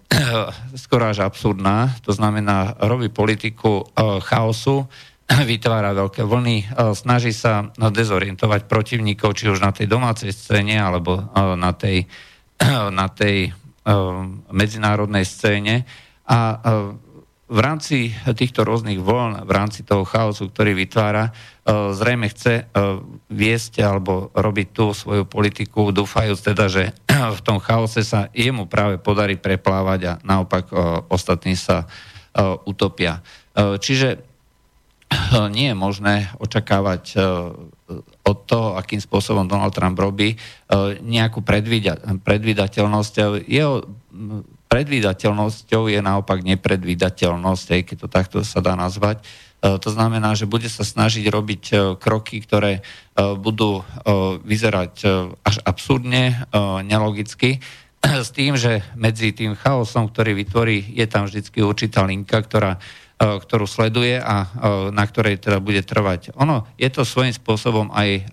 skoro 0.75 1.07
až 1.07 1.24
absurdná, 1.24 1.95
to 2.03 2.12
znamená, 2.12 2.75
robí 2.84 3.07
politiku 3.07 3.88
eh, 3.88 4.19
chaosu, 4.19 4.84
vytvára 5.51 5.95
veľké 5.95 6.27
vlny, 6.27 6.57
eh, 6.60 6.91
snaží 6.91 7.31
sa 7.31 7.72
dezorientovať 7.79 8.67
protivníkov, 8.67 9.31
či 9.31 9.48
už 9.48 9.63
na 9.63 9.72
tej 9.72 9.88
domácej 9.88 10.36
scéne, 10.36 10.75
alebo 10.75 11.31
na 11.55 11.72
tej, 11.72 12.03
na 13.00 13.07
tej 13.07 13.55
medzinárodnej 14.50 15.29
scéne. 15.29 15.86
A 16.25 16.57
v 17.46 17.60
rámci 17.62 18.10
týchto 18.34 18.66
rôznych 18.66 18.98
vln, 18.98 19.46
v 19.46 19.52
rámci 19.54 19.86
toho 19.86 20.02
chaosu, 20.02 20.50
ktorý 20.50 20.74
vytvára, 20.74 21.30
e, 21.30 21.32
zrejme 21.94 22.25
chce 22.34 22.54
e, 22.58 22.64
viesť 23.30 23.86
alebo 23.86 24.34
robiť 24.34 24.68
tú 24.74 24.98
svoju 24.98 25.30
politiku, 25.30 25.94
dúfajúc 25.94 26.42
teda, 26.42 26.66
že 26.66 26.98
v 27.38 27.42
tom 27.46 27.62
chaose 27.62 28.02
sa 28.02 28.34
jemu 28.34 28.66
práve 28.66 28.98
podarí 28.98 29.38
preplávať 29.38 30.00
a 30.10 30.14
naopak 30.25 30.74
e, 30.74 30.75
ostatní 31.10 31.54
sa 31.54 31.86
utopia. 32.68 33.24
Čiže 33.56 34.20
nie 35.56 35.72
je 35.72 35.78
možné 35.80 36.28
očakávať 36.36 37.16
od 38.28 38.38
toho, 38.44 38.75
akým 38.75 39.00
spôsobom 39.00 39.48
Donald 39.48 39.72
Trump 39.72 39.96
robí, 39.96 40.36
nejakú 41.00 41.40
predvídateľnosť. 42.20 43.14
Jeho 43.48 43.88
predvídateľnosťou 44.67 45.88
je 45.88 46.00
naopak 46.01 46.41
nepredvídateľnosť, 46.43 47.67
aj 47.72 47.81
keď 47.86 47.95
to 48.01 48.07
takto 48.10 48.38
sa 48.41 48.60
dá 48.60 48.74
nazvať. 48.74 49.22
E, 49.65 49.81
to 49.81 49.89
znamená, 49.89 50.36
že 50.38 50.50
bude 50.50 50.67
sa 50.69 50.86
snažiť 50.86 51.25
robiť 51.31 51.63
e, 51.72 51.75
kroky, 51.98 52.43
ktoré 52.43 52.79
e, 52.79 52.81
budú 53.38 53.81
vyzerať 54.45 54.93
až 55.41 55.55
absurdne, 55.65 56.45
nelogicky, 56.86 57.60
s 58.25 58.29
tým, 58.29 58.53
že 58.53 58.86
medzi 58.93 59.34
tým 59.34 59.57
chaosom, 59.57 60.12
ktorý 60.13 60.38
vytvorí, 60.38 60.93
je 60.93 61.05
tam 61.10 61.25
vždy 61.25 61.41
určitá 61.65 62.05
linka, 62.05 62.38
ktorá 62.38 62.77
ktorú 63.15 63.63
sleduje 63.63 64.19
a 64.19 64.43
na 64.91 65.03
ktorej 65.07 65.39
teda 65.39 65.63
bude 65.63 65.79
trvať. 65.79 66.36
Ono 66.36 66.67
je 66.75 66.91
to 66.91 67.07
svojím 67.07 67.31
spôsobom 67.31 67.88
aj 67.95 68.27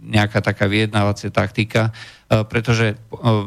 nejaká 0.00 0.40
taká 0.40 0.64
vyjednávacia 0.72 1.28
taktika, 1.28 1.92
pretože 2.26 2.98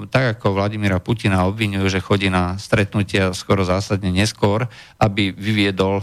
tak 0.07 0.39
ako 0.39 0.55
Vladimíra 0.55 1.03
Putina 1.03 1.43
obvinujú, 1.45 1.91
že 1.91 2.03
chodí 2.03 2.31
na 2.31 2.55
stretnutia 2.55 3.36
skoro 3.36 3.67
zásadne 3.67 4.12
neskôr, 4.12 4.71
aby 5.00 5.36
vyviedol 5.36 6.00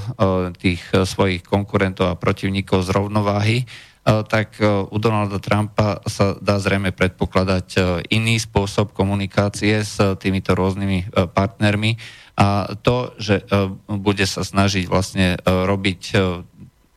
tých 0.60 0.84
svojich 0.92 1.40
konkurentov 1.40 2.12
a 2.12 2.20
protivníkov 2.20 2.84
z 2.84 2.92
rovnováhy, 2.92 3.58
tak 4.04 4.60
u 4.62 4.96
Donalda 5.02 5.42
Trumpa 5.42 6.04
sa 6.06 6.38
dá 6.38 6.60
zrejme 6.62 6.94
predpokladať 6.94 8.00
iný 8.12 8.38
spôsob 8.38 8.94
komunikácie 8.94 9.82
s 9.82 9.98
týmito 10.20 10.54
rôznymi 10.54 11.32
partnermi, 11.34 11.98
a 12.36 12.76
to, 12.76 13.16
že 13.16 13.48
bude 13.88 14.28
sa 14.28 14.44
snažiť 14.44 14.84
vlastne 14.92 15.40
robiť 15.40 16.02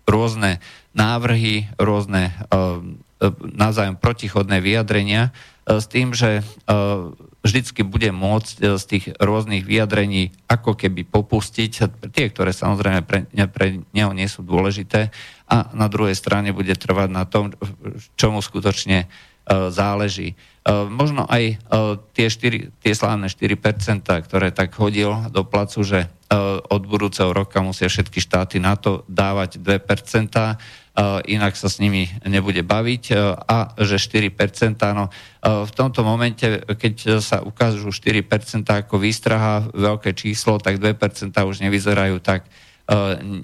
rôzne 0.04 0.60
návrhy, 0.92 1.72
rôzne 1.80 2.36
navzájom 3.40 3.96
protichodné 3.96 4.60
vyjadrenia 4.60 5.32
s 5.70 5.86
tým, 5.86 6.18
že 6.18 6.42
vždycky 7.46 7.86
bude 7.86 8.10
môcť 8.10 8.76
z 8.76 8.84
tých 8.90 9.06
rôznych 9.22 9.62
vyjadrení 9.62 10.34
ako 10.50 10.74
keby 10.74 11.06
popustiť 11.06 11.72
tie, 12.10 12.26
ktoré 12.34 12.50
samozrejme 12.50 13.06
pre, 13.06 13.30
pre 13.54 13.86
neho 13.94 14.12
nie 14.18 14.26
sú 14.26 14.42
dôležité 14.42 15.14
a 15.46 15.70
na 15.78 15.86
druhej 15.86 16.18
strane 16.18 16.50
bude 16.50 16.74
trvať 16.74 17.10
na 17.14 17.30
tom, 17.30 17.54
čomu 18.18 18.42
skutočne 18.42 19.06
záleží. 19.70 20.34
E, 20.34 20.36
možno 20.86 21.26
aj 21.26 21.44
e, 21.50 21.56
tie, 22.14 22.28
4, 22.30 22.70
tie 22.84 22.94
slávne 22.94 23.26
4%, 23.26 24.06
ktoré 24.06 24.54
tak 24.54 24.78
hodil 24.78 25.10
do 25.34 25.42
placu, 25.42 25.82
že 25.82 26.00
e, 26.06 26.08
od 26.70 26.84
budúceho 26.86 27.34
roka 27.34 27.58
musia 27.66 27.90
všetky 27.90 28.22
štáty 28.22 28.62
na 28.62 28.78
to 28.78 29.02
dávať 29.10 29.58
2%, 29.58 30.30
inak 31.32 31.56
sa 31.56 31.72
s 31.72 31.80
nimi 31.80 32.12
nebude 32.28 32.60
baviť 32.60 33.04
a 33.48 33.72
že 33.80 33.96
4%, 33.96 34.36
no 34.92 35.08
v 35.44 35.72
tomto 35.72 36.04
momente, 36.04 36.44
keď 36.68 37.24
sa 37.24 37.40
ukážu 37.40 37.88
4% 37.88 38.68
ako 38.68 39.00
výstraha, 39.00 39.72
veľké 39.72 40.12
číslo, 40.12 40.60
tak 40.60 40.84
2% 40.84 41.32
už 41.32 41.64
nevyzerajú 41.64 42.20
tak 42.20 42.44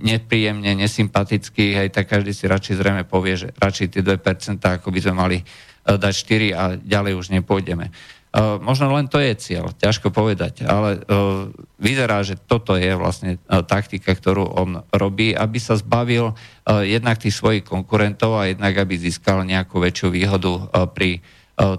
nepríjemne, 0.04 0.74
nesympaticky, 0.74 1.78
hej, 1.78 1.94
tak 1.94 2.10
každý 2.10 2.34
si 2.34 2.50
radšej 2.50 2.82
zrejme 2.82 3.04
povie, 3.06 3.38
že 3.38 3.54
radšej 3.56 3.88
tie 3.94 4.02
2% 4.02 4.60
ako 4.60 4.90
by 4.90 5.00
sme 5.00 5.16
mali 5.16 5.38
E, 5.86 6.02
dať 6.02 6.14
4 6.18 6.58
a 6.58 6.64
ďalej 6.82 7.14
už 7.14 7.28
nepôjdeme. 7.30 7.94
Uh, 8.36 8.60
možno 8.60 8.92
len 8.92 9.08
to 9.08 9.16
je 9.16 9.32
cieľ, 9.40 9.72
ťažko 9.72 10.12
povedať, 10.12 10.68
ale 10.68 11.00
uh, 11.00 11.48
vyzerá, 11.80 12.20
že 12.20 12.36
toto 12.36 12.76
je 12.76 12.92
vlastne 12.92 13.40
uh, 13.40 13.64
taktika, 13.64 14.12
ktorú 14.12 14.44
on 14.60 14.84
robí, 14.92 15.32
aby 15.32 15.56
sa 15.56 15.80
zbavil 15.80 16.36
jednak 16.68 17.16
tých 17.16 17.32
svojich 17.32 17.64
konkurentov 17.64 18.36
a 18.36 18.52
jednak 18.52 18.76
aby 18.76 19.00
získal 19.00 19.48
nejakú 19.48 19.80
väčšiu 19.80 20.12
výhodu 20.12 20.68
pri 20.98 21.22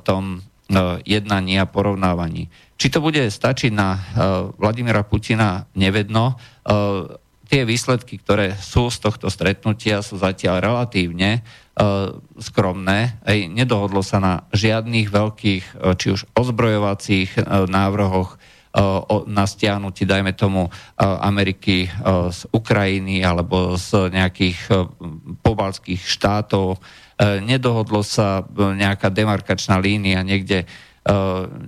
tom 0.06 0.46
jednaní 1.02 1.58
a 1.58 1.66
porovnávaní. 1.66 2.48
Či 2.78 2.86
to 2.94 3.02
bude 3.02 3.18
stačiť 3.18 3.74
na 3.74 3.98
Vladimira 4.54 5.02
Putina, 5.02 5.66
nevedno. 5.74 6.38
Tie 7.50 7.62
výsledky, 7.66 8.22
ktoré 8.22 8.54
sú 8.54 8.94
z 8.94 9.02
tohto 9.02 9.26
stretnutia, 9.26 10.06
sú 10.06 10.22
zatiaľ 10.22 10.62
relatívne 10.62 11.42
skromné. 12.40 13.20
Ej, 13.28 13.52
nedohodlo 13.52 14.00
sa 14.00 14.16
na 14.16 14.34
žiadnych 14.56 15.12
veľkých, 15.12 15.64
e, 15.76 15.92
či 16.00 16.16
už 16.16 16.24
ozbrojovacích 16.32 17.36
e, 17.36 17.40
návrhoch 17.68 18.40
na 19.24 19.48
stiahnutí, 19.48 20.04
dajme 20.04 20.36
tomu, 20.36 20.68
Ameriky 21.00 21.88
z 22.28 22.40
Ukrajiny 22.52 23.24
alebo 23.24 23.72
z 23.80 24.12
nejakých 24.12 24.68
pobalských 25.40 26.04
štátov. 26.04 26.76
Nedohodlo 27.40 28.04
sa 28.04 28.44
nejaká 28.52 29.08
demarkačná 29.08 29.80
línia 29.80 30.20
niekde 30.20 30.68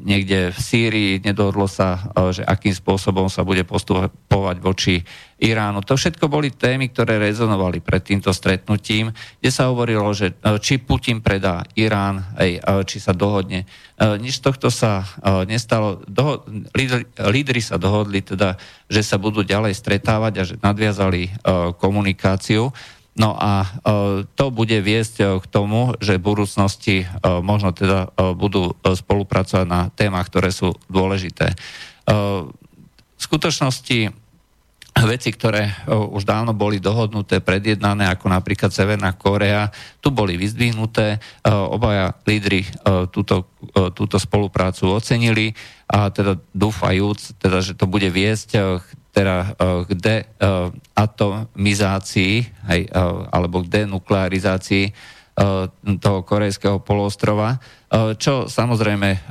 niekde 0.02 0.50
v 0.50 0.58
Sýrii, 0.58 1.12
nedohodlo 1.22 1.70
sa, 1.70 2.10
že 2.34 2.42
akým 2.42 2.74
spôsobom 2.74 3.30
sa 3.30 3.46
bude 3.46 3.62
postupovať 3.62 4.56
voči 4.58 4.98
Iránu. 5.38 5.86
To 5.86 5.94
všetko 5.94 6.26
boli 6.26 6.50
témy, 6.50 6.90
ktoré 6.90 7.22
rezonovali 7.22 7.78
pred 7.78 8.02
týmto 8.02 8.34
stretnutím, 8.34 9.14
kde 9.38 9.50
sa 9.54 9.70
hovorilo, 9.70 10.10
že 10.10 10.34
či 10.58 10.82
Putin 10.82 11.22
predá 11.22 11.62
Irán, 11.78 12.26
aj, 12.34 12.82
či 12.90 12.98
sa 12.98 13.14
dohodne. 13.14 13.62
Nič 14.18 14.42
z 14.42 14.50
tohto 14.50 14.74
sa 14.74 15.06
nestalo. 15.46 16.02
Doho- 16.10 16.42
lídry 17.30 17.62
sa 17.62 17.78
dohodli 17.78 18.26
teda, 18.26 18.58
že 18.90 19.06
sa 19.06 19.22
budú 19.22 19.46
ďalej 19.46 19.78
stretávať 19.78 20.32
a 20.34 20.42
že 20.42 20.54
nadviazali 20.58 21.30
komunikáciu. 21.78 22.74
No 23.18 23.34
a 23.34 23.66
e, 23.66 23.68
to 24.38 24.54
bude 24.54 24.78
viesť 24.78 25.14
e, 25.18 25.24
k 25.42 25.46
tomu, 25.50 25.98
že 25.98 26.16
v 26.16 26.26
budúcnosti 26.26 26.96
e, 27.02 27.06
možno 27.42 27.74
teda 27.74 28.14
budú 28.38 28.78
spolupracovať 28.82 29.66
na 29.66 29.90
témach, 29.90 30.30
ktoré 30.30 30.54
sú 30.54 30.72
dôležité. 30.86 31.52
V 33.18 33.20
skutočnosti 33.20 34.14
veci, 34.98 35.28
ktoré 35.30 35.76
už 35.86 36.24
dávno 36.24 36.56
boli 36.56 36.80
dohodnuté, 36.80 37.44
predjednané, 37.44 38.08
ako 38.08 38.32
napríklad 38.32 38.72
Severná 38.72 39.12
Korea, 39.12 39.68
tu 40.00 40.08
boli 40.08 40.40
vyzdvihnuté. 40.40 41.20
Obaja 41.44 42.16
lídry 42.24 42.64
túto, 43.12 43.52
túto 43.92 44.16
spoluprácu 44.16 44.88
ocenili 44.88 45.52
a 45.84 46.08
teda 46.08 46.40
dúfajúc, 46.56 47.36
teda, 47.36 47.60
že 47.60 47.76
to 47.76 47.84
bude 47.84 48.08
viesť 48.08 48.80
teda 49.18 49.50
eh, 49.50 49.82
k 49.82 49.90
deatomizácii 49.98 52.34
hej, 52.70 52.82
eh, 52.86 52.94
alebo 53.34 53.66
k 53.66 53.82
denuklearizácii 53.82 55.18
toho 56.02 56.26
korejského 56.26 56.82
poloostrova, 56.82 57.62
čo 58.18 58.50
samozrejme 58.50 59.30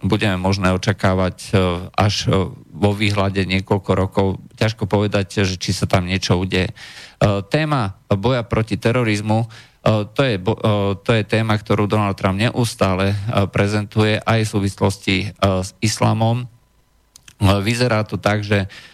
budeme 0.00 0.40
možné 0.40 0.72
očakávať 0.72 1.52
až 1.92 2.32
vo 2.72 2.96
výhľade 2.96 3.44
niekoľko 3.44 3.90
rokov. 3.92 4.40
Ťažko 4.56 4.88
povedať, 4.88 5.44
že 5.44 5.60
či 5.60 5.76
sa 5.76 5.84
tam 5.84 6.08
niečo 6.08 6.40
udeje. 6.40 6.72
Téma 7.52 8.00
boja 8.08 8.48
proti 8.48 8.80
terorizmu 8.80 9.44
to 10.16 10.20
je, 10.24 10.40
to 11.04 11.10
je 11.12 11.22
téma, 11.28 11.60
ktorú 11.60 11.84
Donald 11.84 12.16
Trump 12.16 12.40
neustále 12.40 13.12
prezentuje 13.52 14.16
aj 14.24 14.48
v 14.48 14.52
súvislosti 14.56 15.16
s 15.36 15.76
islamom. 15.84 16.48
Vyzerá 17.44 18.08
to 18.08 18.16
tak, 18.16 18.40
že 18.40 18.64
E, 18.64 18.89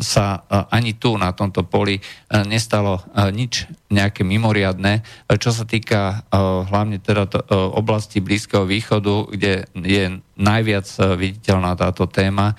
sa 0.00 0.26
e, 0.36 0.40
ani 0.68 0.92
tu 1.00 1.16
na 1.16 1.32
tomto 1.32 1.64
poli 1.64 1.96
e, 1.96 2.02
nestalo 2.44 3.00
nič 3.32 3.64
nejaké 3.88 4.22
mimoriadne. 4.22 5.00
Čo 5.26 5.50
sa 5.50 5.64
týka 5.64 6.22
hlavne 6.70 7.02
teda 7.02 7.26
oblasti 7.74 8.22
Blízkeho 8.22 8.62
východu, 8.68 9.34
kde 9.34 9.66
je 9.74 10.04
najviac 10.38 10.86
viditeľná 11.18 11.74
táto 11.74 12.06
téma, 12.06 12.54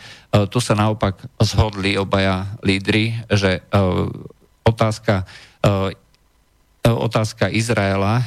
tu 0.52 0.60
sa 0.60 0.76
naopak 0.76 1.24
zhodli 1.40 1.96
obaja 1.96 2.52
lídry, 2.60 3.16
že 3.32 3.64
otázka 4.68 5.24
otázka 6.84 7.48
Izraela 7.48 8.20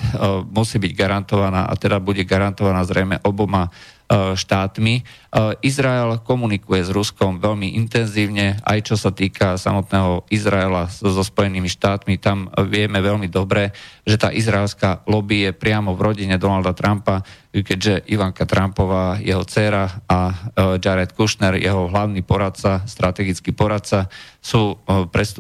musí 0.49 0.81
byť 0.81 0.93
garantovaná 0.97 1.69
a 1.69 1.75
teda 1.77 2.01
bude 2.01 2.25
garantovaná 2.25 2.87
zrejme 2.89 3.21
oboma 3.21 3.69
E, 4.05 4.37
štátmi. 4.37 5.01
E, 5.35 5.59
Izrael 5.67 6.23
komunikuje 6.23 6.87
s 6.87 6.95
Ruskom 6.95 7.43
veľmi 7.43 7.75
intenzívne, 7.75 8.63
aj 8.63 8.79
čo 8.87 8.95
sa 8.95 9.11
týka 9.11 9.59
samotného 9.59 10.31
Izraela 10.31 10.87
so 10.87 11.11
Spojenými 11.11 11.67
štátmi. 11.67 12.23
Tam 12.23 12.47
vieme 12.71 13.03
veľmi 13.03 13.27
dobre, 13.27 13.75
že 14.07 14.15
tá 14.15 14.31
izraelská 14.31 15.03
lobby 15.11 15.51
je 15.51 15.51
priamo 15.51 15.99
v 15.99 16.05
rodine 16.07 16.39
Donalda 16.39 16.71
Trumpa, 16.71 17.27
keďže 17.51 18.07
Ivanka 18.11 18.47
Trumpová, 18.47 19.19
jeho 19.19 19.43
dcéra 19.43 20.07
a 20.07 20.19
e, 20.31 20.35
Jared 20.79 21.11
Kushner, 21.19 21.59
jeho 21.59 21.91
hlavný 21.91 22.23
poradca, 22.23 22.87
strategický 22.87 23.51
poradca, 23.51 24.07
sú, 24.45 24.77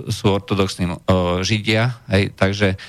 sú 0.08 0.24
ortodoxní 0.32 0.88
židia, 1.44 2.00
hej, 2.08 2.32
takže 2.32 2.80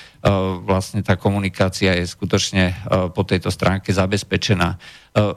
vlastne 0.65 1.05
tá 1.05 1.19
komunikácia 1.19 1.93
je 1.93 2.09
skutočne 2.09 2.73
po 3.13 3.21
tejto 3.27 3.53
stránke 3.53 3.93
zabezpečená. 3.93 4.81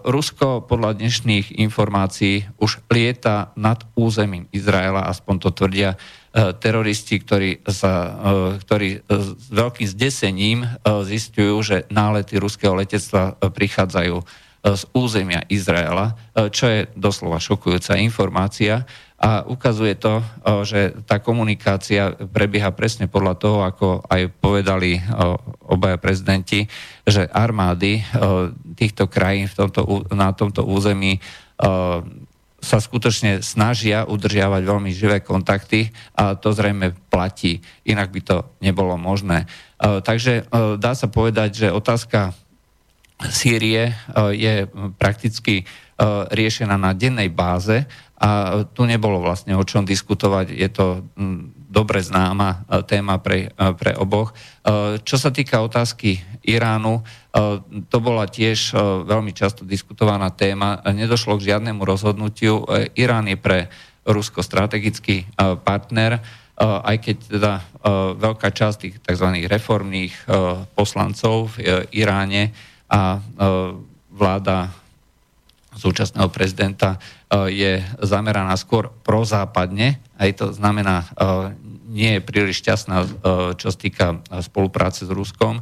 Rusko 0.06 0.64
podľa 0.64 0.96
dnešných 0.96 1.57
informácií 1.58 2.46
už 2.62 2.78
lieta 2.86 3.50
nad 3.58 3.82
územím 3.98 4.46
Izraela, 4.54 5.10
aspoň 5.10 5.34
to 5.42 5.50
tvrdia 5.50 5.94
e, 5.94 5.96
teroristi, 6.56 7.18
ktorí, 7.18 7.66
sa, 7.66 7.92
e, 7.92 8.10
ktorí 8.62 8.88
s 9.10 9.48
veľkým 9.50 9.88
zdesením 9.90 10.64
zistujú, 10.86 11.60
že 11.60 11.76
nálety 11.90 12.38
ruského 12.38 12.78
letectva 12.78 13.34
prichádzajú 13.38 14.46
z 14.58 14.82
územia 14.90 15.46
Izraela, 15.46 16.18
čo 16.50 16.66
je 16.66 16.80
doslova 16.98 17.38
šokujúca 17.38 17.94
informácia. 18.02 18.82
A 19.18 19.42
ukazuje 19.42 19.98
to, 19.98 20.22
že 20.62 20.94
tá 21.02 21.18
komunikácia 21.18 22.14
prebieha 22.14 22.70
presne 22.70 23.10
podľa 23.10 23.34
toho, 23.34 23.58
ako 23.66 23.86
aj 24.06 24.30
povedali 24.38 25.02
obaja 25.66 25.98
prezidenti, 25.98 26.70
že 27.02 27.26
armády 27.26 28.02
týchto 28.78 29.10
krajín 29.10 29.50
v 29.50 29.58
tomto, 29.58 30.06
na 30.14 30.30
tomto 30.30 30.62
území 30.62 31.18
sa 32.58 32.78
skutočne 32.82 33.38
snažia 33.38 34.02
udržiavať 34.02 34.62
veľmi 34.66 34.90
živé 34.90 35.22
kontakty 35.22 35.94
a 36.18 36.34
to 36.34 36.50
zrejme 36.50 36.90
platí, 37.06 37.62
inak 37.86 38.10
by 38.10 38.20
to 38.22 38.36
nebolo 38.58 38.98
možné. 38.98 39.46
E, 39.78 40.02
takže 40.02 40.42
e, 40.42 40.74
dá 40.74 40.92
sa 40.98 41.06
povedať, 41.06 41.66
že 41.66 41.68
otázka 41.74 42.34
Sýrie 43.30 43.90
e, 43.90 43.94
je 44.34 44.54
prakticky 44.98 45.66
riešená 46.30 46.78
na 46.78 46.94
dennej 46.94 47.26
báze 47.26 47.82
a 48.14 48.62
tu 48.70 48.86
nebolo 48.86 49.18
vlastne 49.18 49.58
o 49.58 49.66
čom 49.66 49.82
diskutovať. 49.82 50.54
Je 50.54 50.70
to 50.70 51.02
dobre 51.68 52.00
známa 52.00 52.64
téma 52.88 53.20
pre, 53.20 53.52
pre 53.76 53.92
oboch. 53.92 54.32
Čo 55.04 55.16
sa 55.20 55.28
týka 55.28 55.60
otázky 55.60 56.16
Iránu, 56.40 57.04
to 57.92 57.98
bola 58.00 58.24
tiež 58.24 58.72
veľmi 59.04 59.36
často 59.36 59.68
diskutovaná 59.68 60.32
téma. 60.32 60.80
Nedošlo 60.88 61.36
k 61.36 61.52
žiadnemu 61.52 61.84
rozhodnutiu. 61.84 62.64
Irán 62.96 63.28
je 63.28 63.36
pre 63.36 63.58
Rusko 64.08 64.40
strategický 64.40 65.28
partner 65.62 66.24
aj 66.58 66.96
keď 66.98 67.16
teda 67.38 67.52
veľká 68.18 68.50
časť 68.50 68.76
tých 68.82 68.94
tzv. 68.98 69.46
reformných 69.46 70.26
poslancov 70.74 71.54
v 71.54 71.86
Iráne 71.94 72.50
a 72.90 73.22
vláda 74.10 74.74
súčasného 75.78 76.26
prezidenta 76.34 76.98
je 77.32 77.84
zameraná 78.00 78.56
skôr 78.56 78.88
prozápadne, 79.04 80.00
aj 80.16 80.30
to 80.40 80.46
znamená, 80.56 81.08
nie 81.88 82.16
je 82.16 82.24
príliš 82.24 82.64
šťastná, 82.64 82.96
čo 83.56 83.68
sa 83.68 83.78
týka 83.78 84.06
spolupráce 84.44 85.04
s 85.04 85.12
Ruskom. 85.12 85.60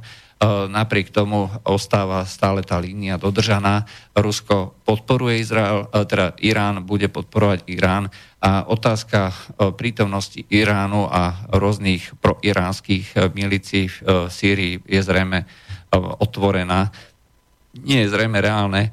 Napriek 0.69 1.17
tomu 1.17 1.49
ostáva 1.65 2.21
stále 2.29 2.61
tá 2.61 2.77
línia 2.77 3.17
dodržaná. 3.17 3.89
Rusko 4.13 4.77
podporuje 4.85 5.41
Izrael, 5.41 5.89
teda 5.89 6.37
Irán 6.45 6.85
bude 6.85 7.09
podporovať 7.09 7.65
Irán 7.73 8.13
a 8.45 8.69
otázka 8.69 9.33
prítomnosti 9.81 10.45
Iránu 10.53 11.09
a 11.09 11.49
rôznych 11.57 12.13
proiránskych 12.21 13.17
milícií 13.33 13.89
v 13.89 14.29
Sýrii 14.29 14.85
je 14.85 15.01
zrejme 15.01 15.49
otvorená. 16.21 16.93
Nie 17.81 18.05
je 18.05 18.13
zrejme 18.13 18.37
reálne 18.37 18.93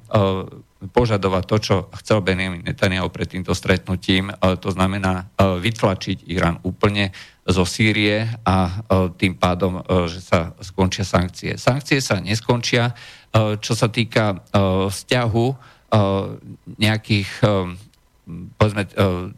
požadovať 0.92 1.44
to, 1.48 1.58
čo 1.62 1.76
chcel 2.02 2.20
Benjamin 2.20 2.66
Netanyahu 2.66 3.08
pred 3.08 3.32
týmto 3.32 3.56
stretnutím, 3.56 4.34
to 4.40 4.70
znamená 4.74 5.32
vytlačiť 5.40 6.28
Irán 6.28 6.60
úplne 6.68 7.16
zo 7.48 7.64
Sýrie 7.64 8.28
a 8.44 8.84
tým 9.16 9.40
pádom, 9.40 9.80
že 10.08 10.20
sa 10.20 10.52
skončia 10.60 11.08
sankcie. 11.08 11.56
Sankcie 11.56 12.04
sa 12.04 12.20
neskončia, 12.20 12.92
čo 13.36 13.74
sa 13.76 13.88
týka 13.88 14.44
vzťahu 14.92 15.46
nejakých 16.80 17.30
povedzme, 18.58 18.84
e, 18.88 18.90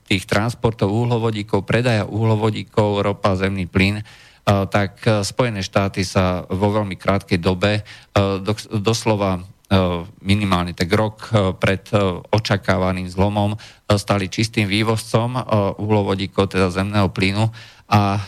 tých 0.05 0.29
transportov 0.29 0.93
uhlovodíkov, 0.93 1.65
predaja 1.65 2.05
uhlovodíkov, 2.05 3.01
ropa, 3.01 3.33
zemný 3.37 3.65
plyn, 3.65 4.01
e, 4.01 4.03
tak 4.45 5.01
e, 5.05 5.25
Spojené 5.25 5.65
štáty 5.65 6.05
sa 6.05 6.45
vo 6.45 6.69
veľmi 6.69 6.93
krátkej 6.95 7.39
dobe, 7.41 7.81
doslova 8.69 9.41
minimálne 10.21 10.77
tak 10.77 10.93
rok 10.93 11.29
pred 11.57 11.81
očakávaným 12.29 13.09
zlomom, 13.09 13.57
stali 13.97 14.29
čistým 14.29 14.69
vývozcom 14.69 15.35
uhlovodíkov, 15.81 16.53
teda 16.53 16.69
zemného 16.69 17.09
plynu 17.09 17.49
a 17.89 18.21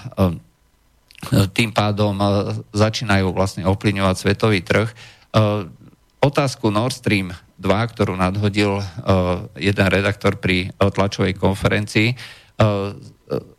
tým 1.54 1.74
pádom 1.74 2.14
začínajú 2.74 3.34
vlastne 3.34 3.66
ovplyvňovať 3.66 4.16
svetový 4.18 4.62
trh. 4.66 4.90
Otázku 6.22 6.74
Nord 6.74 6.98
Stream 6.98 7.34
2, 7.58 7.66
ktorú 7.94 8.18
nadhodil 8.18 8.82
jeden 9.58 9.88
redaktor 9.90 10.38
pri 10.38 10.74
tlačovej 10.78 11.38
konferencii. 11.38 12.14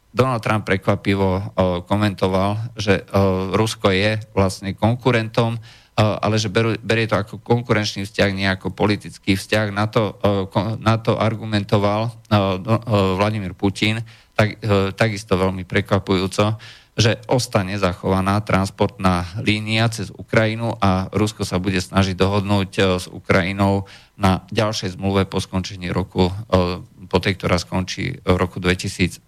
Donald 0.08 0.42
Trump 0.42 0.66
prekvapivo 0.66 1.54
komentoval, 1.86 2.74
že 2.74 3.06
Rusko 3.54 3.94
je 3.94 4.18
vlastne 4.34 4.74
konkurentom, 4.74 5.58
ale 5.98 6.38
že 6.38 6.46
beru, 6.46 6.78
berie 6.78 7.10
to 7.10 7.18
ako 7.18 7.42
konkurenčný 7.42 8.06
vzťah, 8.06 8.30
nie 8.30 8.46
ako 8.46 8.70
politický 8.70 9.34
vzťah. 9.34 9.74
Na 9.74 9.90
to, 9.90 10.14
uh, 10.22 10.78
na 10.78 10.94
to 11.02 11.18
argumentoval 11.18 12.14
uh, 12.14 12.14
uh, 12.30 13.18
Vladimír 13.18 13.58
Putin, 13.58 14.06
tak, 14.38 14.62
takisto 14.94 15.34
veľmi 15.34 15.66
prekvapujúco 15.66 16.62
že 16.98 17.14
ostane 17.30 17.78
zachovaná 17.78 18.42
transportná 18.42 19.22
línia 19.38 19.86
cez 19.86 20.10
Ukrajinu 20.10 20.74
a 20.82 21.06
Rusko 21.14 21.46
sa 21.46 21.62
bude 21.62 21.78
snažiť 21.78 22.18
dohodnúť 22.18 22.70
e, 22.74 22.82
s 22.98 23.06
Ukrajinou 23.06 23.86
na 24.18 24.42
ďalšej 24.50 24.98
zmluve 24.98 25.22
po 25.30 25.38
skončení 25.38 25.94
roku, 25.94 26.26
e, 26.26 26.34
po 26.82 27.18
tej, 27.22 27.38
ktorá 27.38 27.54
skončí 27.62 28.18
v 28.18 28.34
roku 28.34 28.58
2019. 28.58 29.22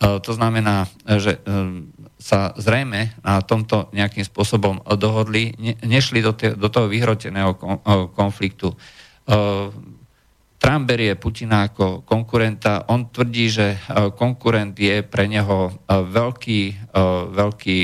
E, 0.00 0.18
to 0.24 0.32
znamená, 0.32 0.88
že 1.06 1.38
sa 2.20 2.52
zrejme 2.56 3.16
na 3.20 3.40
tomto 3.44 3.92
nejakým 3.92 4.24
spôsobom 4.24 4.80
dohodli, 4.96 5.56
nešli 5.84 6.20
do, 6.20 6.32
do 6.36 6.68
toho 6.68 6.88
vyhroteného 6.88 7.56
konfliktu 8.12 8.76
Trump 10.60 10.84
berie 10.84 11.16
Putina 11.16 11.72
ako 11.72 12.04
konkurenta. 12.04 12.84
On 12.92 13.08
tvrdí, 13.08 13.48
že 13.48 13.66
e, 13.72 13.78
konkurent 14.12 14.76
je 14.76 15.00
pre 15.00 15.24
neho 15.24 15.72
e, 15.72 15.96
veľký, 16.04 16.60
e, 16.68 17.02
veľký 17.32 17.78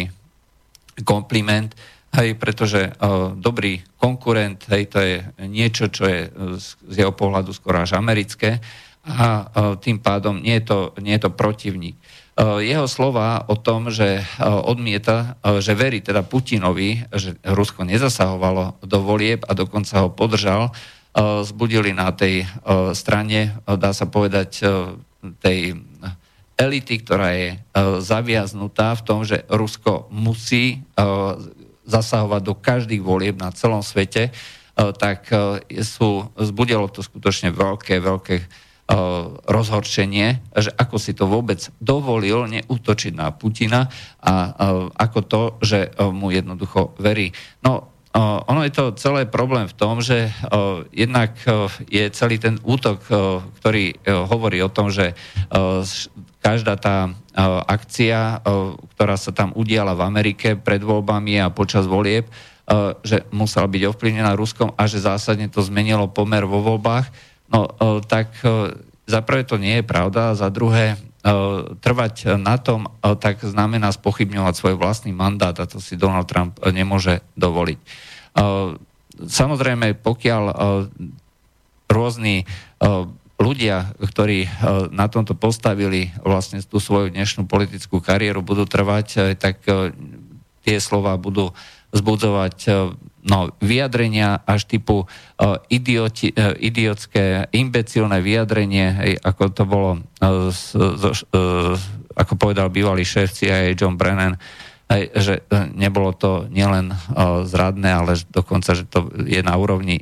kompliment, 1.00 1.72
hej, 2.16 2.40
pretože 2.40 2.88
dobrý 3.36 3.84
konkurent, 4.00 4.64
hej, 4.72 4.88
to 4.88 4.96
je 4.96 5.20
niečo, 5.44 5.92
čo 5.92 6.08
je 6.08 6.32
z 6.88 6.94
jeho 7.04 7.12
pohľadu 7.12 7.52
skoro 7.52 7.84
až 7.84 8.00
americké 8.00 8.64
a 9.06 9.50
tým 9.78 10.02
pádom 10.02 10.42
nie 10.42 10.58
je 10.58 10.64
to, 10.66 10.78
nie 10.98 11.14
je 11.14 11.22
to 11.24 11.30
protivník. 11.30 11.94
Jeho 12.36 12.84
slova 12.84 13.48
o 13.48 13.56
tom, 13.56 13.88
že 13.88 14.20
odmieta, 14.42 15.40
že 15.62 15.72
verí 15.72 16.04
teda 16.04 16.20
Putinovi, 16.20 17.08
že 17.14 17.40
Rusko 17.40 17.88
nezasahovalo 17.88 18.82
do 18.84 18.98
volieb 19.00 19.46
a 19.48 19.56
dokonca 19.56 20.04
ho 20.04 20.12
podržal, 20.12 20.68
zbudili 21.48 21.96
na 21.96 22.12
tej 22.12 22.44
strane, 22.92 23.56
dá 23.64 23.96
sa 23.96 24.04
povedať, 24.04 24.68
tej 25.40 25.80
elity, 26.60 26.94
ktorá 27.00 27.32
je 27.32 27.48
zaviaznutá 28.04 28.92
v 29.00 29.04
tom, 29.08 29.24
že 29.24 29.48
Rusko 29.48 30.12
musí 30.12 30.84
zasahovať 31.88 32.42
do 32.44 32.52
každých 32.52 33.00
volieb 33.00 33.40
na 33.40 33.48
celom 33.48 33.80
svete, 33.80 34.28
tak 34.76 35.32
sú, 35.80 36.28
zbudilo 36.36 36.84
to 36.92 37.00
skutočne 37.00 37.48
veľké, 37.48 37.96
veľké 37.96 38.65
rozhorčenie, 39.50 40.46
že 40.54 40.70
ako 40.70 40.96
si 41.02 41.10
to 41.10 41.26
vôbec 41.26 41.58
dovolil 41.82 42.46
neútočiť 42.46 43.18
na 43.18 43.34
Putina 43.34 43.90
a 44.22 44.32
ako 44.94 45.18
to, 45.26 45.42
že 45.58 45.90
mu 46.14 46.30
jednoducho 46.30 46.94
verí. 47.02 47.34
No, 47.66 47.90
ono 48.46 48.64
je 48.64 48.72
to 48.72 48.94
celé 48.96 49.26
problém 49.26 49.66
v 49.68 49.76
tom, 49.76 50.00
že 50.00 50.30
jednak 50.94 51.34
je 51.90 52.08
celý 52.14 52.38
ten 52.38 52.62
útok, 52.62 53.02
ktorý 53.58 53.92
hovorí 54.06 54.62
o 54.62 54.70
tom, 54.70 54.88
že 54.88 55.18
každá 56.38 56.78
tá 56.78 57.10
akcia, 57.66 58.40
ktorá 58.94 59.18
sa 59.18 59.34
tam 59.34 59.50
udiala 59.52 59.98
v 59.98 60.06
Amerike 60.06 60.54
pred 60.54 60.80
voľbami 60.80 61.42
a 61.42 61.50
počas 61.50 61.90
volieb, 61.90 62.30
že 63.02 63.26
musela 63.34 63.66
byť 63.66 63.82
ovplyvnená 63.82 64.32
Ruskom 64.38 64.72
a 64.78 64.86
že 64.86 65.02
zásadne 65.02 65.50
to 65.50 65.58
zmenilo 65.60 66.06
pomer 66.06 66.46
vo 66.46 66.62
voľbách, 66.62 67.35
no 67.52 67.60
tak 68.06 68.32
za 69.06 69.20
prvé 69.22 69.46
to 69.46 69.58
nie 69.60 69.80
je 69.80 69.86
pravda 69.86 70.34
za 70.34 70.50
druhé 70.50 70.98
trvať 71.82 72.38
na 72.38 72.54
tom, 72.54 72.86
tak 73.02 73.42
znamená 73.42 73.90
spochybňovať 73.90 74.54
svoj 74.54 74.74
vlastný 74.78 75.10
mandát 75.10 75.58
a 75.58 75.66
to 75.66 75.82
si 75.82 75.98
Donald 75.98 76.30
Trump 76.30 76.62
nemôže 76.70 77.18
dovoliť. 77.34 77.78
Samozrejme, 79.26 79.98
pokiaľ 80.06 80.42
rôzni 81.90 82.46
ľudia, 83.42 83.90
ktorí 83.98 84.46
na 84.94 85.10
tomto 85.10 85.34
postavili 85.34 86.14
vlastne 86.22 86.62
tú 86.62 86.78
svoju 86.78 87.10
dnešnú 87.10 87.50
politickú 87.50 87.98
kariéru, 87.98 88.46
budú 88.46 88.62
trvať, 88.62 89.34
tak 89.34 89.66
tie 90.62 90.76
slova 90.78 91.18
budú 91.18 91.50
zbudzovať 91.90 92.56
no, 93.26 93.50
vyjadrenia 93.58 94.40
až 94.46 94.70
typu 94.70 95.10
idioti, 95.66 96.30
idiotské, 96.62 97.50
imbecilné 97.50 98.22
vyjadrenie, 98.22 98.86
hej, 99.02 99.12
ako 99.20 99.42
to 99.50 99.62
bolo, 99.66 99.90
z, 100.54 100.62
z, 100.78 101.04
z, 101.12 101.82
ako 102.16 102.32
povedal 102.38 102.70
bývalý 102.70 103.02
šéf 103.02 103.34
CIA 103.34 103.74
John 103.74 103.98
Brennan, 103.98 104.38
aj, 104.86 105.02
že 105.18 105.34
nebolo 105.74 106.14
to 106.14 106.46
nielen 106.46 106.94
zradné, 107.42 107.90
ale 107.90 108.14
dokonca, 108.30 108.78
že 108.78 108.86
to 108.86 109.10
je 109.26 109.42
na 109.42 109.58
úrovni 109.58 109.98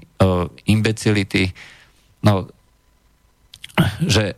imbecility. 0.69 1.57
No, 2.21 2.53
že 4.05 4.37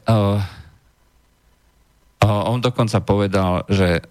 on 2.23 2.59
dokonca 2.63 3.03
povedal, 3.03 3.67
že 3.67 4.07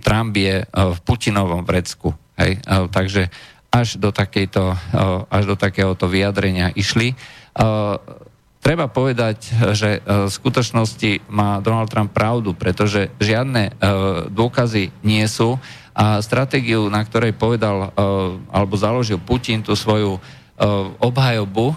Trump 0.00 0.32
je 0.32 0.64
v 0.72 0.98
Putinovom 1.04 1.68
vrecku. 1.68 2.16
Hej? 2.40 2.64
Takže 2.66 3.28
až 3.72 3.96
do, 3.96 4.12
takejto, 4.12 4.76
až 5.32 5.44
do 5.48 5.56
takéhoto 5.56 6.04
vyjadrenia 6.04 6.76
išli. 6.76 7.16
Treba 8.62 8.86
povedať, 8.86 9.50
že 9.74 10.04
v 10.04 10.30
skutočnosti 10.30 11.26
má 11.32 11.58
Donald 11.58 11.90
Trump 11.90 12.12
pravdu, 12.14 12.52
pretože 12.52 13.10
žiadne 13.16 13.74
dôkazy 14.30 14.92
nie 15.02 15.24
sú 15.24 15.56
a 15.92 16.20
stratégiu, 16.22 16.86
na 16.92 17.02
ktorej 17.02 17.32
povedal 17.32 17.90
alebo 18.52 18.74
založil 18.76 19.18
Putin 19.18 19.64
tú 19.64 19.72
svoju 19.74 20.20
obhajobu 21.00 21.74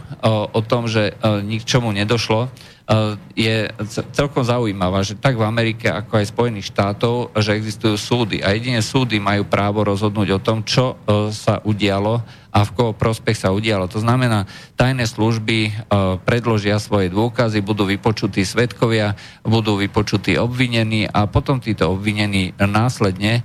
o 0.51 0.61
tom, 0.61 0.85
že 0.85 1.15
ničomu 1.23 1.89
nedošlo, 1.89 2.51
je 3.33 3.65
celkom 4.13 4.45
zaujímavá, 4.45 5.01
že 5.01 5.17
tak 5.17 5.41
v 5.41 5.47
Amerike, 5.49 5.89
ako 5.89 6.21
aj 6.21 6.29
Spojených 6.29 6.69
štátov, 6.69 7.33
že 7.33 7.57
existujú 7.57 7.97
súdy. 7.97 8.45
A 8.45 8.53
jedine 8.53 8.77
súdy 8.85 9.17
majú 9.17 9.49
právo 9.49 9.81
rozhodnúť 9.81 10.37
o 10.37 10.43
tom, 10.43 10.61
čo 10.61 10.93
eh, 10.93 11.33
sa 11.33 11.65
udialo 11.65 12.21
a 12.55 12.63
v 12.63 12.71
koho 12.71 12.91
prospech 12.95 13.35
sa 13.35 13.51
udialo. 13.51 13.91
To 13.91 13.99
znamená, 13.99 14.47
tajné 14.79 15.03
služby 15.03 15.57
eh, 15.67 15.73
predložia 16.23 16.79
svoje 16.79 17.11
dôkazy, 17.11 17.59
budú 17.59 17.83
vypočutí 17.83 18.47
svetkovia, 18.47 19.19
budú 19.43 19.75
vypočutí 19.75 20.39
obvinení 20.39 21.03
a 21.03 21.27
potom 21.27 21.59
títo 21.59 21.91
obvinení 21.91 22.55
následne 22.55 23.43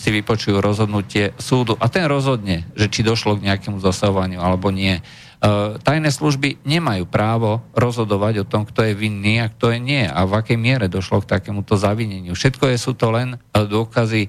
si 0.00 0.08
vypočujú 0.08 0.64
rozhodnutie 0.64 1.36
súdu 1.36 1.76
a 1.76 1.92
ten 1.92 2.08
rozhodne, 2.08 2.64
že 2.72 2.88
či 2.88 3.04
došlo 3.04 3.36
k 3.36 3.52
nejakému 3.52 3.76
zasahovaniu 3.76 4.40
alebo 4.40 4.72
nie. 4.72 4.96
Eh, 4.96 5.76
tajné 5.76 6.08
služby 6.08 6.64
nemajú 6.64 7.04
právo 7.04 7.60
rozhodovať 7.76 8.44
o 8.44 8.48
tom, 8.48 8.64
kto 8.64 8.80
je 8.80 8.96
vinný 8.96 9.44
a 9.44 9.52
kto 9.52 9.76
je 9.76 9.80
nie 9.80 10.04
a 10.08 10.24
v 10.24 10.40
akej 10.40 10.56
miere 10.56 10.88
došlo 10.88 11.20
k 11.20 11.36
takémuto 11.36 11.76
zavineniu. 11.76 12.32
Všetko 12.32 12.72
je, 12.72 12.76
sú 12.80 12.96
to 12.96 13.12
len 13.12 13.36
dôkazy 13.52 14.28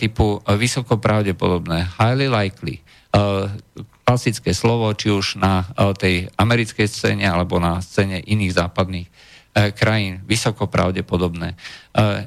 typu 0.00 0.40
vysoko 0.56 0.96
pravdepodobné, 0.96 1.84
highly 2.00 2.32
likely, 2.32 2.80
klasické 4.04 4.52
slovo, 4.52 4.92
či 4.92 5.08
už 5.10 5.40
na 5.40 5.64
tej 5.96 6.28
americkej 6.36 6.86
scéne 6.86 7.24
alebo 7.24 7.56
na 7.56 7.80
scéne 7.80 8.20
iných 8.20 8.52
západných 8.54 9.08
E, 9.56 9.72
krajín, 9.72 10.20
vysoko 10.28 10.68
pravdepodobné. 10.68 11.56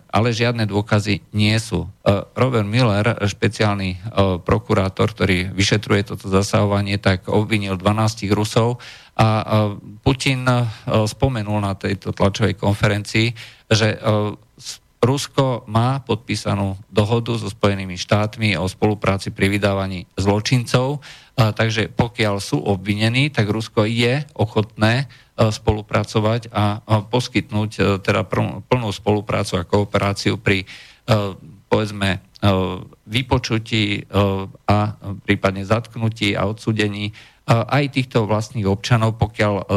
Ale 0.10 0.34
žiadne 0.34 0.66
dôkazy 0.66 1.30
nie 1.38 1.54
sú. 1.62 1.86
Robert 2.34 2.66
Miller, 2.66 3.06
špeciálny 3.22 4.02
prokurátor, 4.42 5.14
ktorý 5.14 5.54
vyšetruje 5.54 6.10
toto 6.10 6.26
zasahovanie, 6.26 6.98
tak 6.98 7.30
obvinil 7.30 7.78
12 7.78 8.34
Rusov 8.34 8.82
a 9.14 9.46
Putin 10.02 10.42
spomenul 10.90 11.62
na 11.62 11.78
tejto 11.78 12.18
tlačovej 12.18 12.58
konferencii, 12.58 13.30
že 13.70 13.94
Rusko 15.00 15.64
má 15.72 16.04
podpísanú 16.04 16.76
dohodu 16.92 17.32
so 17.40 17.48
Spojenými 17.48 17.96
štátmi 17.96 18.60
o 18.60 18.68
spolupráci 18.68 19.32
pri 19.32 19.48
vydávaní 19.48 20.04
zločincov, 20.20 21.00
takže 21.36 21.88
pokiaľ 21.88 22.36
sú 22.44 22.60
obvinení, 22.60 23.32
tak 23.32 23.48
Rusko 23.48 23.88
je 23.88 24.28
ochotné 24.36 25.08
E, 25.40 25.56
spolupracovať 25.56 26.52
a 26.52 26.84
poskytnúť 26.84 27.72
e, 27.80 27.82
teda 28.04 28.28
plnú 28.68 28.90
spoluprácu 28.92 29.56
a 29.56 29.64
kooperáciu 29.64 30.36
pri 30.36 30.68
e, 30.68 30.68
povedzme 31.72 32.28
vypočutí 33.04 34.08
a 34.64 34.78
prípadne 35.28 35.68
zatknutí 35.68 36.40
a 36.40 36.48
odsudení 36.48 37.12
aj 37.52 38.00
týchto 38.00 38.24
vlastných 38.24 38.64
občanov, 38.64 39.20
pokiaľ 39.20 39.68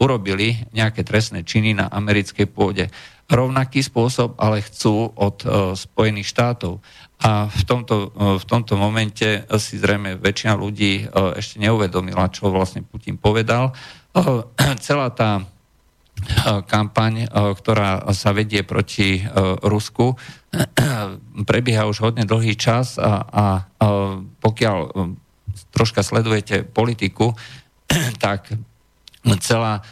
urobili 0.00 0.64
nejaké 0.72 1.04
trestné 1.04 1.44
činy 1.44 1.76
na 1.76 1.92
americkej 1.92 2.48
pôde. 2.48 2.88
Rovnaký 3.26 3.82
spôsob 3.82 4.38
ale 4.38 4.62
chcú 4.62 5.10
od 5.18 5.42
Spojených 5.74 6.30
štátov. 6.30 6.78
A 7.26 7.50
v 7.50 7.62
tomto, 7.66 8.12
v 8.14 8.44
tomto 8.46 8.78
momente 8.78 9.42
si 9.58 9.80
zrejme 9.80 10.20
väčšina 10.20 10.54
ľudí 10.54 11.10
ešte 11.34 11.58
neuvedomila, 11.58 12.30
čo 12.30 12.52
vlastne 12.52 12.86
Putin 12.86 13.18
povedal 13.18 13.74
celá 14.86 15.10
tá 15.10 15.42
kampaň, 16.70 17.28
ktorá 17.28 18.08
sa 18.16 18.32
vedie 18.32 18.64
proti 18.64 19.20
Rusku, 19.60 20.16
prebieha 21.50 21.84
už 21.84 22.00
hodne 22.00 22.24
dlhý 22.24 22.56
čas 22.56 22.96
a, 22.96 23.26
a 23.28 23.44
pokiaľ 24.40 24.76
troška 25.72 26.00
sledujete 26.00 26.64
politiku, 26.64 27.36
tak 28.24 28.48
celá 29.42 29.84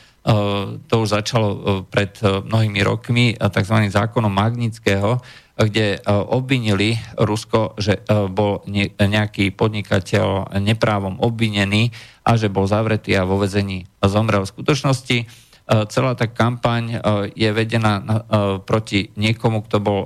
to 0.89 0.95
už 1.05 1.09
začalo 1.09 1.49
pred 1.93 2.17
mnohými 2.25 2.81
rokmi 2.81 3.37
tzv. 3.37 3.77
zákonom 3.93 4.33
Magnického, 4.33 5.21
kde 5.55 6.03
obvinili 6.09 6.99
Rusko, 7.15 7.79
že 7.79 8.03
bol 8.33 8.65
nejaký 8.99 9.53
podnikateľ 9.55 10.57
neprávom 10.59 11.21
obvinený 11.21 11.93
a 12.25 12.41
že 12.41 12.49
bol 12.49 12.65
zavretý 12.65 13.15
a 13.15 13.29
vo 13.29 13.37
vezení 13.37 13.87
zomrel. 14.01 14.49
V 14.49 14.53
skutočnosti 14.57 15.29
celá 15.65 16.13
tá 16.17 16.27
kampaň 16.27 16.99
je 17.37 17.49
vedená 17.53 18.25
proti 18.65 19.13
niekomu, 19.15 19.63
kto 19.65 19.77
bol 19.79 20.01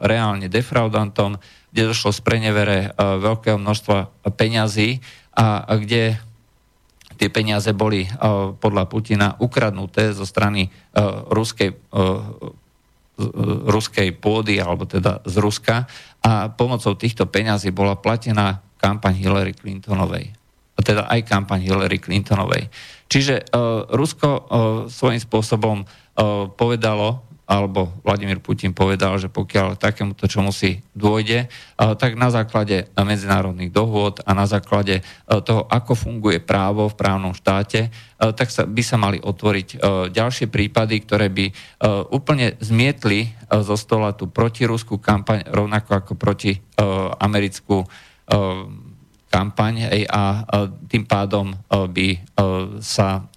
reálne 0.00 0.46
defraudantom, 0.48 1.36
kde 1.74 1.90
došlo 1.90 2.14
z 2.14 2.20
prenevere 2.22 2.78
veľkého 2.98 3.58
množstva 3.58 4.30
peňazí 4.38 5.02
a 5.34 5.66
kde 5.74 6.22
tie 7.24 7.32
peniaze 7.32 7.72
boli 7.72 8.04
podľa 8.60 8.84
Putina 8.84 9.32
ukradnuté 9.40 10.12
zo 10.12 10.28
strany 10.28 10.68
ruskej, 11.32 11.72
ruskej 13.64 14.12
pôdy, 14.20 14.60
alebo 14.60 14.84
teda 14.84 15.24
z 15.24 15.40
Ruska 15.40 15.88
a 16.20 16.52
pomocou 16.52 16.92
týchto 16.92 17.24
peňazí 17.24 17.72
bola 17.72 17.96
platená 17.96 18.60
kampaň 18.76 19.16
Hillary 19.16 19.56
Clintonovej 19.56 20.36
teda 20.84 21.08
aj 21.08 21.24
kampaň 21.24 21.64
Hillary 21.64 22.02
Clintonovej. 22.02 22.68
Čiže 23.08 23.46
Rusko 23.94 24.28
svojím 24.92 25.22
spôsobom 25.22 25.86
povedalo, 26.58 27.24
alebo 27.44 27.92
Vladimír 28.00 28.40
Putin 28.40 28.72
povedal, 28.72 29.20
že 29.20 29.28
pokiaľ 29.28 29.76
takémuto 29.76 30.24
čo 30.24 30.40
musí 30.40 30.80
dôjde, 30.96 31.52
tak 31.76 32.16
na 32.16 32.32
základe 32.32 32.88
medzinárodných 32.96 33.68
dohôd 33.68 34.24
a 34.24 34.32
na 34.32 34.48
základe 34.48 35.04
toho, 35.28 35.68
ako 35.68 35.92
funguje 35.92 36.40
právo 36.40 36.88
v 36.88 36.96
právnom 36.96 37.36
štáte, 37.36 37.92
tak 38.16 38.48
sa, 38.48 38.64
by 38.64 38.80
sa 38.80 38.96
mali 38.96 39.20
otvoriť 39.20 39.76
ďalšie 40.08 40.48
prípady, 40.48 41.04
ktoré 41.04 41.28
by 41.28 41.46
úplne 42.16 42.56
zmietli 42.64 43.28
zo 43.60 43.76
stola 43.76 44.16
tú 44.16 44.32
protiruskú 44.32 44.96
kampaň, 44.96 45.44
rovnako 45.44 46.00
ako 46.00 46.12
proti 46.16 46.56
americkú 47.20 47.84
kampaň 49.28 49.92
a 50.08 50.48
tým 50.88 51.04
pádom 51.04 51.52
by 51.68 52.08
sa 52.80 53.28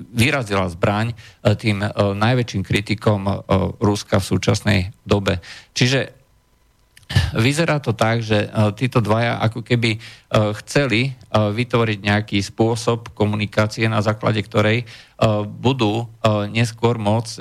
vyrazila 0.00 0.72
zbraň 0.72 1.12
tým 1.44 1.84
najväčším 2.16 2.62
kritikom 2.64 3.44
Ruska 3.76 4.16
v 4.18 4.28
súčasnej 4.32 4.80
dobe. 5.04 5.44
Čiže 5.76 6.16
vyzerá 7.34 7.82
to 7.82 7.90
tak, 7.90 8.22
že 8.22 8.46
títo 8.78 9.02
dvaja 9.02 9.42
ako 9.42 9.66
keby 9.66 9.98
chceli 10.62 11.12
vytvoriť 11.34 11.98
nejaký 12.06 12.38
spôsob 12.38 13.12
komunikácie, 13.18 13.90
na 13.90 13.98
základe 13.98 14.40
ktorej 14.46 14.86
budú 15.58 16.06
neskôr 16.54 17.02
môcť 17.02 17.32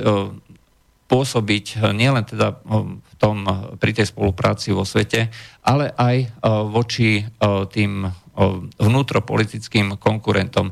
pôsobiť 1.10 1.90
nielen 1.98 2.22
teda 2.22 2.62
v 2.62 3.14
tom, 3.18 3.42
pri 3.82 3.92
tej 3.98 4.14
spolupráci 4.14 4.70
vo 4.70 4.86
svete, 4.86 5.34
ale 5.66 5.90
aj 5.98 6.46
voči 6.70 7.26
tým 7.74 8.06
vnútropolitickým 8.78 9.98
konkurentom. 9.98 10.72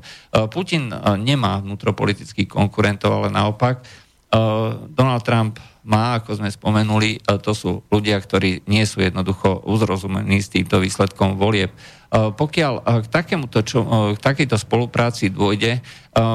Putin 0.54 0.94
nemá 1.20 1.60
vnútropolitických 1.60 2.48
konkurentov, 2.48 3.18
ale 3.18 3.34
naopak 3.34 3.82
Donald 4.94 5.26
Trump 5.26 5.58
má, 5.88 6.20
ako 6.20 6.44
sme 6.44 6.52
spomenuli, 6.52 7.24
to 7.24 7.52
sú 7.56 7.80
ľudia, 7.88 8.20
ktorí 8.20 8.68
nie 8.68 8.84
sú 8.84 9.00
jednoducho 9.00 9.64
uzrozumení 9.64 10.44
s 10.44 10.52
týmto 10.52 10.84
výsledkom 10.84 11.40
volieb. 11.40 11.72
Pokiaľ 12.12 13.04
k, 13.04 13.08
takémuto, 13.08 13.64
čo, 13.64 13.84
k 14.16 14.20
takejto 14.20 14.60
spolupráci 14.60 15.32
dôjde, 15.32 15.80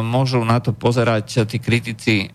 môžu 0.04 0.40
na 0.44 0.60
to 0.60 0.72
pozerať 0.72 1.44
tí 1.48 1.60
kritici 1.60 2.32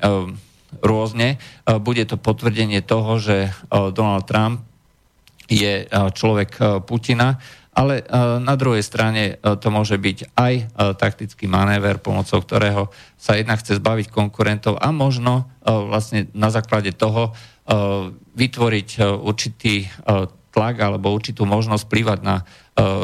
rôzne. 0.83 1.39
Bude 1.63 2.03
to 2.03 2.19
potvrdenie 2.19 2.83
toho, 2.83 3.19
že 3.19 3.55
Donald 3.71 4.27
Trump 4.27 4.63
je 5.47 5.87
človek 5.91 6.83
Putina 6.83 7.39
ale 7.77 8.01
na 8.41 8.57
druhej 8.57 8.81
strane 8.81 9.37
to 9.37 9.69
môže 9.69 10.01
byť 10.01 10.33
aj 10.33 10.53
taktický 10.97 11.45
manéver, 11.45 12.01
pomocou 12.01 12.41
ktorého 12.41 12.89
sa 13.21 13.37
jednak 13.37 13.61
chce 13.61 13.77
zbaviť 13.77 14.09
konkurentov 14.09 14.81
a 14.81 14.89
možno 14.89 15.45
vlastne 15.61 16.25
na 16.33 16.49
základe 16.49 16.89
toho 16.97 17.37
vytvoriť 18.33 18.89
určitý 19.21 19.85
tlak 20.49 20.75
alebo 20.81 21.13
určitú 21.13 21.45
možnosť 21.45 21.85
plývať 21.85 22.19
na 22.25 22.41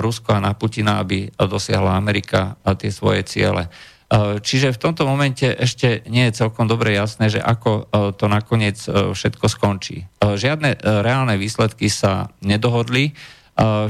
Rusko 0.01 0.41
a 0.41 0.41
na 0.41 0.57
Putina, 0.57 0.97
aby 0.97 1.29
dosiahla 1.37 1.93
Amerika 1.93 2.57
tie 2.81 2.89
svoje 2.89 3.21
ciele. 3.29 3.69
Čiže 4.13 4.77
v 4.77 4.81
tomto 4.81 5.09
momente 5.09 5.49
ešte 5.49 6.05
nie 6.05 6.29
je 6.29 6.45
celkom 6.45 6.69
dobre 6.69 6.93
jasné, 6.93 7.33
že 7.33 7.41
ako 7.41 7.89
to 8.13 8.29
nakoniec 8.29 8.77
všetko 8.85 9.49
skončí. 9.49 10.05
Žiadne 10.21 10.85
reálne 11.01 11.33
výsledky 11.41 11.89
sa 11.89 12.29
nedohodli. 12.45 13.17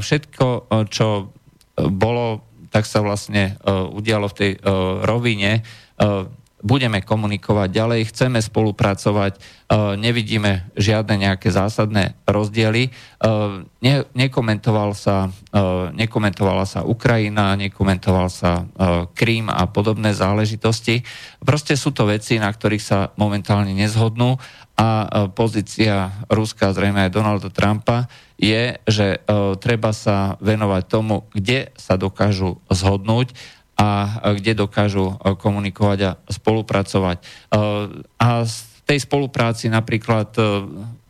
Všetko, 0.00 0.72
čo 0.88 1.28
bolo, 1.76 2.40
tak 2.72 2.88
sa 2.88 3.04
vlastne 3.04 3.60
udialo 3.68 4.32
v 4.32 4.36
tej 4.40 4.50
rovine 5.04 5.60
budeme 6.64 7.04
komunikovať 7.04 7.68
ďalej, 7.68 8.08
chceme 8.08 8.40
spolupracovať, 8.40 9.36
e, 9.36 9.40
nevidíme 10.00 10.72
žiadne 10.80 11.28
nejaké 11.28 11.52
zásadné 11.52 12.16
rozdiely. 12.24 12.88
E, 12.88 12.90
ne, 13.84 13.94
nekomentoval 14.16 14.96
sa, 14.96 15.28
e, 15.28 15.60
nekomentovala 15.92 16.64
sa 16.64 16.80
Ukrajina, 16.80 17.52
nekomentoval 17.60 18.32
sa 18.32 18.64
Krím 19.12 19.52
a 19.52 19.68
podobné 19.68 20.16
záležitosti. 20.16 21.04
Proste 21.44 21.76
sú 21.76 21.92
to 21.92 22.08
veci, 22.08 22.40
na 22.40 22.48
ktorých 22.48 22.80
sa 22.80 23.12
momentálne 23.20 23.76
nezhodnú 23.76 24.40
a 24.74 25.06
pozícia 25.30 26.10
Ruska, 26.26 26.74
zrejme 26.74 27.06
aj 27.06 27.14
Donalda 27.14 27.46
Trumpa, 27.52 28.10
je, 28.34 28.74
že 28.90 29.22
treba 29.62 29.94
sa 29.94 30.34
venovať 30.42 30.82
tomu, 30.90 31.30
kde 31.30 31.70
sa 31.78 31.94
dokážu 31.94 32.58
zhodnúť 32.66 33.30
a 33.74 34.30
kde 34.38 34.54
dokážu 34.54 35.14
e, 35.18 35.34
komunikovať 35.34 35.98
a 36.06 36.10
spolupracovať. 36.30 37.16
E, 37.18 37.24
a 38.22 38.28
z 38.46 38.56
tej 38.86 39.02
spolupráci 39.02 39.66
napríklad 39.66 40.30
e, 40.38 40.42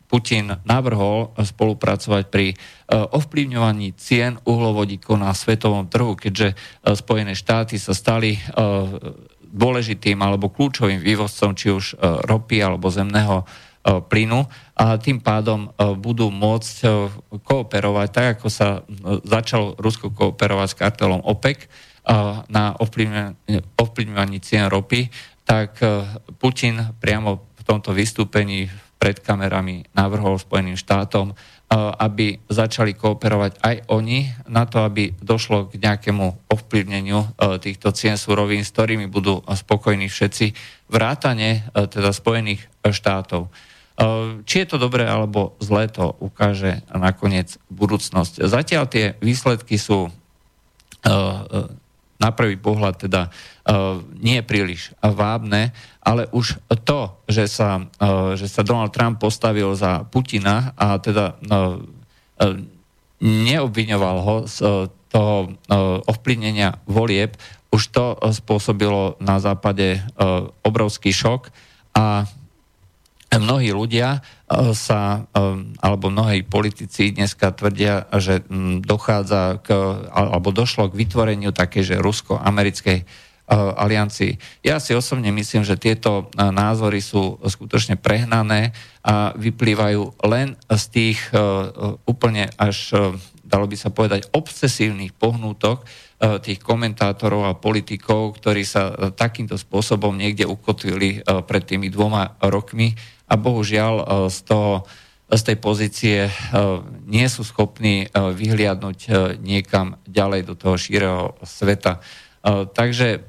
Putin 0.05 0.53
navrhol 0.63 1.33
spolupracovať 1.33 2.23
pri 2.29 2.53
ovplyvňovaní 2.87 3.97
cien 3.97 4.37
uhlovodíkov 4.45 5.17
na 5.17 5.33
svetovom 5.33 5.89
trhu, 5.89 6.13
keďže 6.13 6.53
Spojené 6.93 7.33
štáty 7.33 7.81
sa 7.81 7.97
stali 7.97 8.37
dôležitým 9.41 10.15
alebo 10.21 10.53
kľúčovým 10.53 11.01
vývozcom 11.01 11.57
či 11.57 11.73
už 11.73 11.97
ropy 11.99 12.61
alebo 12.61 12.93
zemného 12.93 13.49
plynu 13.83 14.45
a 14.77 15.01
tým 15.01 15.25
pádom 15.25 15.73
budú 15.97 16.29
môcť 16.29 16.75
kooperovať 17.41 18.07
tak, 18.13 18.27
ako 18.39 18.47
sa 18.47 18.85
začal 19.25 19.73
Rusko 19.73 20.13
kooperovať 20.13 20.67
s 20.69 20.79
kartelom 20.79 21.25
OPEC, 21.25 21.65
na 22.49 22.77
ovplyvňovaní 23.77 24.37
cien 24.39 24.69
ropy, 24.69 25.09
tak 25.45 25.77
e, 25.81 26.05
Putin 26.37 26.93
priamo 26.97 27.53
v 27.53 27.61
tomto 27.65 27.93
vystúpení 27.93 28.69
pred 28.97 29.21
kamerami 29.21 29.85
navrhol 29.93 30.41
Spojeným 30.41 30.77
štátom, 30.77 31.31
e, 31.31 31.35
aby 32.01 32.41
začali 32.49 32.97
kooperovať 32.97 33.61
aj 33.61 33.75
oni 33.89 34.29
na 34.49 34.65
to, 34.65 34.81
aby 34.85 35.13
došlo 35.17 35.69
k 35.69 35.81
nejakému 35.81 36.49
ovplyvneniu 36.49 37.37
týchto 37.61 37.93
cien 37.93 38.17
surovín, 38.17 38.65
s 38.65 38.73
ktorými 38.73 39.05
budú 39.09 39.41
spokojní 39.45 40.09
všetci, 40.09 40.53
vrátane 40.89 41.69
teda 41.73 42.13
Spojených 42.13 42.65
štátov. 42.85 43.49
Či 44.43 44.55
je 44.61 44.67
to 44.67 44.77
dobré 44.77 45.07
alebo 45.07 45.55
zlé, 45.63 45.87
to 45.87 46.11
ukáže 46.19 46.83
nakoniec 46.91 47.55
budúcnosť. 47.71 48.43
Zatiaľ 48.43 48.83
tie 48.91 49.05
výsledky 49.23 49.79
sú 49.79 50.11
na 52.25 52.33
prvý 52.33 52.57
pohľad 52.57 53.05
teda 53.05 53.29
uh, 53.29 54.01
nie 54.17 54.41
je 54.41 54.49
príliš 54.49 54.81
vábne, 54.97 55.69
ale 56.01 56.25
už 56.33 56.57
to, 56.81 57.13
že 57.29 57.45
sa, 57.45 57.85
uh, 57.85 58.33
že 58.33 58.49
sa 58.49 58.65
Donald 58.65 58.89
Trump 58.89 59.21
postavil 59.21 59.77
za 59.77 60.01
Putina 60.09 60.73
a 60.73 60.97
teda 60.97 61.37
uh, 61.37 61.77
neobviňoval 63.21 64.17
ho 64.25 64.35
z 64.49 64.57
toho 65.07 65.55
ovplyvnenia 66.03 66.83
volieb, 66.83 67.39
už 67.71 67.95
to 67.95 68.19
spôsobilo 68.35 69.15
na 69.23 69.39
západe 69.39 70.03
obrovský 70.59 71.15
šok 71.15 71.47
a 71.95 72.27
mnohí 73.41 73.71
ľudia 73.73 74.19
e, 74.19 74.71
sa, 74.77 75.25
e, 75.31 75.41
alebo 75.81 76.11
mnohí 76.13 76.45
politici 76.45 77.11
dneska 77.11 77.51
tvrdia, 77.55 78.07
že 78.17 78.45
dochádza 78.81 79.61
k, 79.63 79.71
alebo 80.11 80.53
došlo 80.53 80.91
k 80.91 80.97
vytvoreniu 80.97 81.51
takej, 81.55 81.95
že 81.95 82.01
rusko-americkej 82.01 82.99
e, 83.01 83.05
aliancii. 83.53 84.63
Ja 84.65 84.81
si 84.81 84.97
osobne 84.97 85.29
myslím, 85.33 85.63
že 85.63 85.79
tieto 85.79 86.29
názory 86.35 87.01
sú 87.01 87.37
skutočne 87.41 87.97
prehnané 87.99 88.75
a 89.05 89.33
vyplývajú 89.37 90.25
len 90.25 90.57
z 90.65 90.83
tých 90.89 91.19
úplne 92.09 92.49
až, 92.57 92.89
dalo 93.55 93.71
by 93.71 93.77
sa 93.79 93.87
povedať, 93.87 94.27
obsesívnych 94.35 95.15
pohnútok 95.15 95.87
tých 96.43 96.59
komentátorov 96.59 97.47
a 97.47 97.59
politikov, 97.59 98.35
ktorí 98.39 98.67
sa 98.67 99.11
takýmto 99.15 99.55
spôsobom 99.55 100.15
niekde 100.15 100.47
ukotvili 100.47 101.23
pred 101.23 101.63
tými 101.63 101.87
dvoma 101.87 102.35
rokmi 102.43 102.95
a 103.25 103.33
bohužiaľ 103.35 103.93
e, 103.99 104.05
z, 104.29 104.39
toho, 104.45 104.85
z 105.29 105.41
tej 105.41 105.57
pozície 105.57 106.19
e, 106.27 106.31
nie 107.09 107.25
sú 107.25 107.41
schopní 107.41 108.05
e, 108.05 108.07
vyhliadnúť 108.13 108.99
niekam 109.41 109.97
ďalej 110.05 110.41
do 110.45 110.53
toho 110.53 110.75
šíreho 110.77 111.33
sveta. 111.41 112.01
Takže 112.45 113.25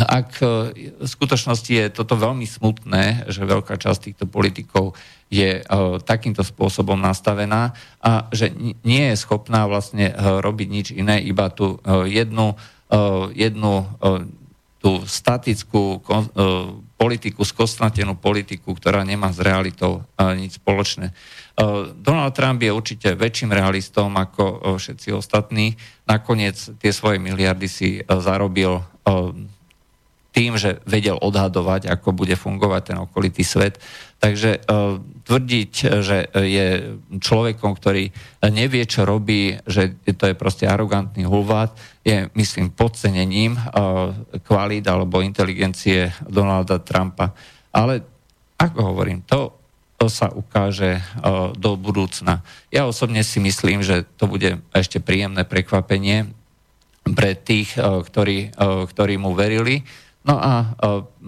ak 0.00 0.30
v 0.40 1.04
skutočnosti 1.04 1.68
je 1.68 1.86
toto 1.92 2.16
veľmi 2.16 2.48
smutné, 2.48 3.28
že 3.28 3.44
veľká 3.44 3.76
časť 3.76 4.12
týchto 4.12 4.24
politikov 4.30 4.96
je 5.32 5.64
takýmto 6.04 6.44
spôsobom 6.44 7.00
nastavená 7.00 7.72
a 8.04 8.28
že 8.32 8.52
nie 8.84 9.12
je 9.12 9.16
schopná 9.16 9.64
vlastne 9.64 10.12
robiť 10.16 10.68
nič 10.68 10.86
iné, 10.92 11.20
iba 11.24 11.48
tú 11.48 11.80
jednu, 12.04 12.56
jednu 13.32 13.74
tú 14.82 15.06
statickú 15.06 16.02
e, 16.02 16.20
politiku, 16.98 17.46
skostnatenú 17.46 18.18
politiku, 18.18 18.74
ktorá 18.74 19.06
nemá 19.06 19.30
s 19.30 19.38
realitou 19.38 20.02
e, 20.18 20.34
nič 20.34 20.58
spoločné. 20.58 21.06
E, 21.06 21.14
Donald 21.94 22.34
Trump 22.34 22.58
je 22.58 22.74
určite 22.74 23.14
väčším 23.14 23.54
realistom 23.54 24.10
ako 24.18 24.74
všetci 24.82 25.14
ostatní. 25.14 25.78
Nakoniec 26.10 26.58
tie 26.82 26.90
svoje 26.90 27.22
miliardy 27.22 27.70
si 27.70 28.02
zarobil 28.10 28.82
tým, 30.32 30.56
že 30.56 30.80
vedel 30.88 31.20
odhadovať, 31.20 31.92
ako 31.92 32.16
bude 32.16 32.32
fungovať 32.34 32.82
ten 32.82 32.98
okolitý 32.98 33.44
svet. 33.44 33.76
Takže 34.16 34.64
uh, 34.64 34.96
tvrdiť, 35.28 35.72
že 36.02 36.32
je 36.32 36.66
človekom, 37.20 37.76
ktorý 37.78 38.10
nevie, 38.50 38.82
čo 38.88 39.06
robí, 39.06 39.54
že 39.68 39.94
to 40.02 40.32
je 40.32 40.34
proste 40.34 40.66
arogantný 40.66 41.28
hulvát, 41.28 41.70
je, 42.02 42.26
myslím, 42.34 42.74
podcenením 42.74 43.54
kvalít 44.42 44.90
alebo 44.90 45.22
inteligencie 45.22 46.10
Donalda 46.26 46.82
Trumpa. 46.82 47.30
Ale 47.70 48.02
ako 48.58 48.94
hovorím, 48.94 49.22
to, 49.22 49.54
to 49.94 50.10
sa 50.10 50.26
ukáže 50.34 50.98
do 51.54 51.78
budúcna. 51.78 52.42
Ja 52.74 52.90
osobne 52.90 53.22
si 53.22 53.38
myslím, 53.38 53.86
že 53.86 54.02
to 54.18 54.26
bude 54.26 54.58
ešte 54.74 54.98
príjemné 54.98 55.46
prekvapenie 55.46 56.26
pre 57.14 57.38
tých, 57.38 57.78
ktorí, 57.78 58.58
ktorí 58.90 59.14
mu 59.18 59.38
verili 59.38 59.86
No 60.22 60.38
a 60.38 60.78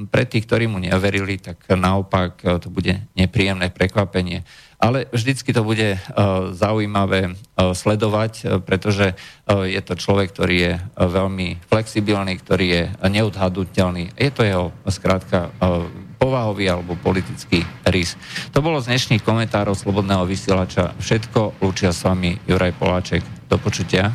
pre 0.06 0.22
tých, 0.22 0.46
ktorí 0.46 0.70
mu 0.70 0.78
neverili, 0.78 1.34
tak 1.42 1.66
naopak 1.66 2.62
to 2.62 2.70
bude 2.70 2.94
nepríjemné 3.18 3.74
prekvapenie. 3.74 4.46
Ale 4.78 5.10
vždycky 5.10 5.50
to 5.50 5.66
bude 5.66 5.98
zaujímavé 6.54 7.34
sledovať, 7.58 8.62
pretože 8.62 9.18
je 9.48 9.80
to 9.82 9.94
človek, 9.98 10.30
ktorý 10.30 10.56
je 10.60 10.72
veľmi 10.94 11.58
flexibilný, 11.66 12.38
ktorý 12.38 12.66
je 12.70 12.84
neodhadutelný. 13.08 14.14
Je 14.14 14.30
to 14.30 14.46
jeho 14.46 14.70
skrátka 14.86 15.50
povahový 16.20 16.70
alebo 16.70 16.94
politický 16.94 17.66
rys. 17.90 18.14
To 18.54 18.62
bolo 18.62 18.78
z 18.78 18.94
dnešných 18.94 19.26
komentárov 19.26 19.74
Slobodného 19.74 20.22
vysielača 20.22 20.94
všetko. 21.02 21.58
Lúčia 21.64 21.90
s 21.90 22.06
vami 22.06 22.38
Juraj 22.46 22.78
Poláček. 22.78 23.26
Do 23.50 23.58
počutia. 23.58 24.14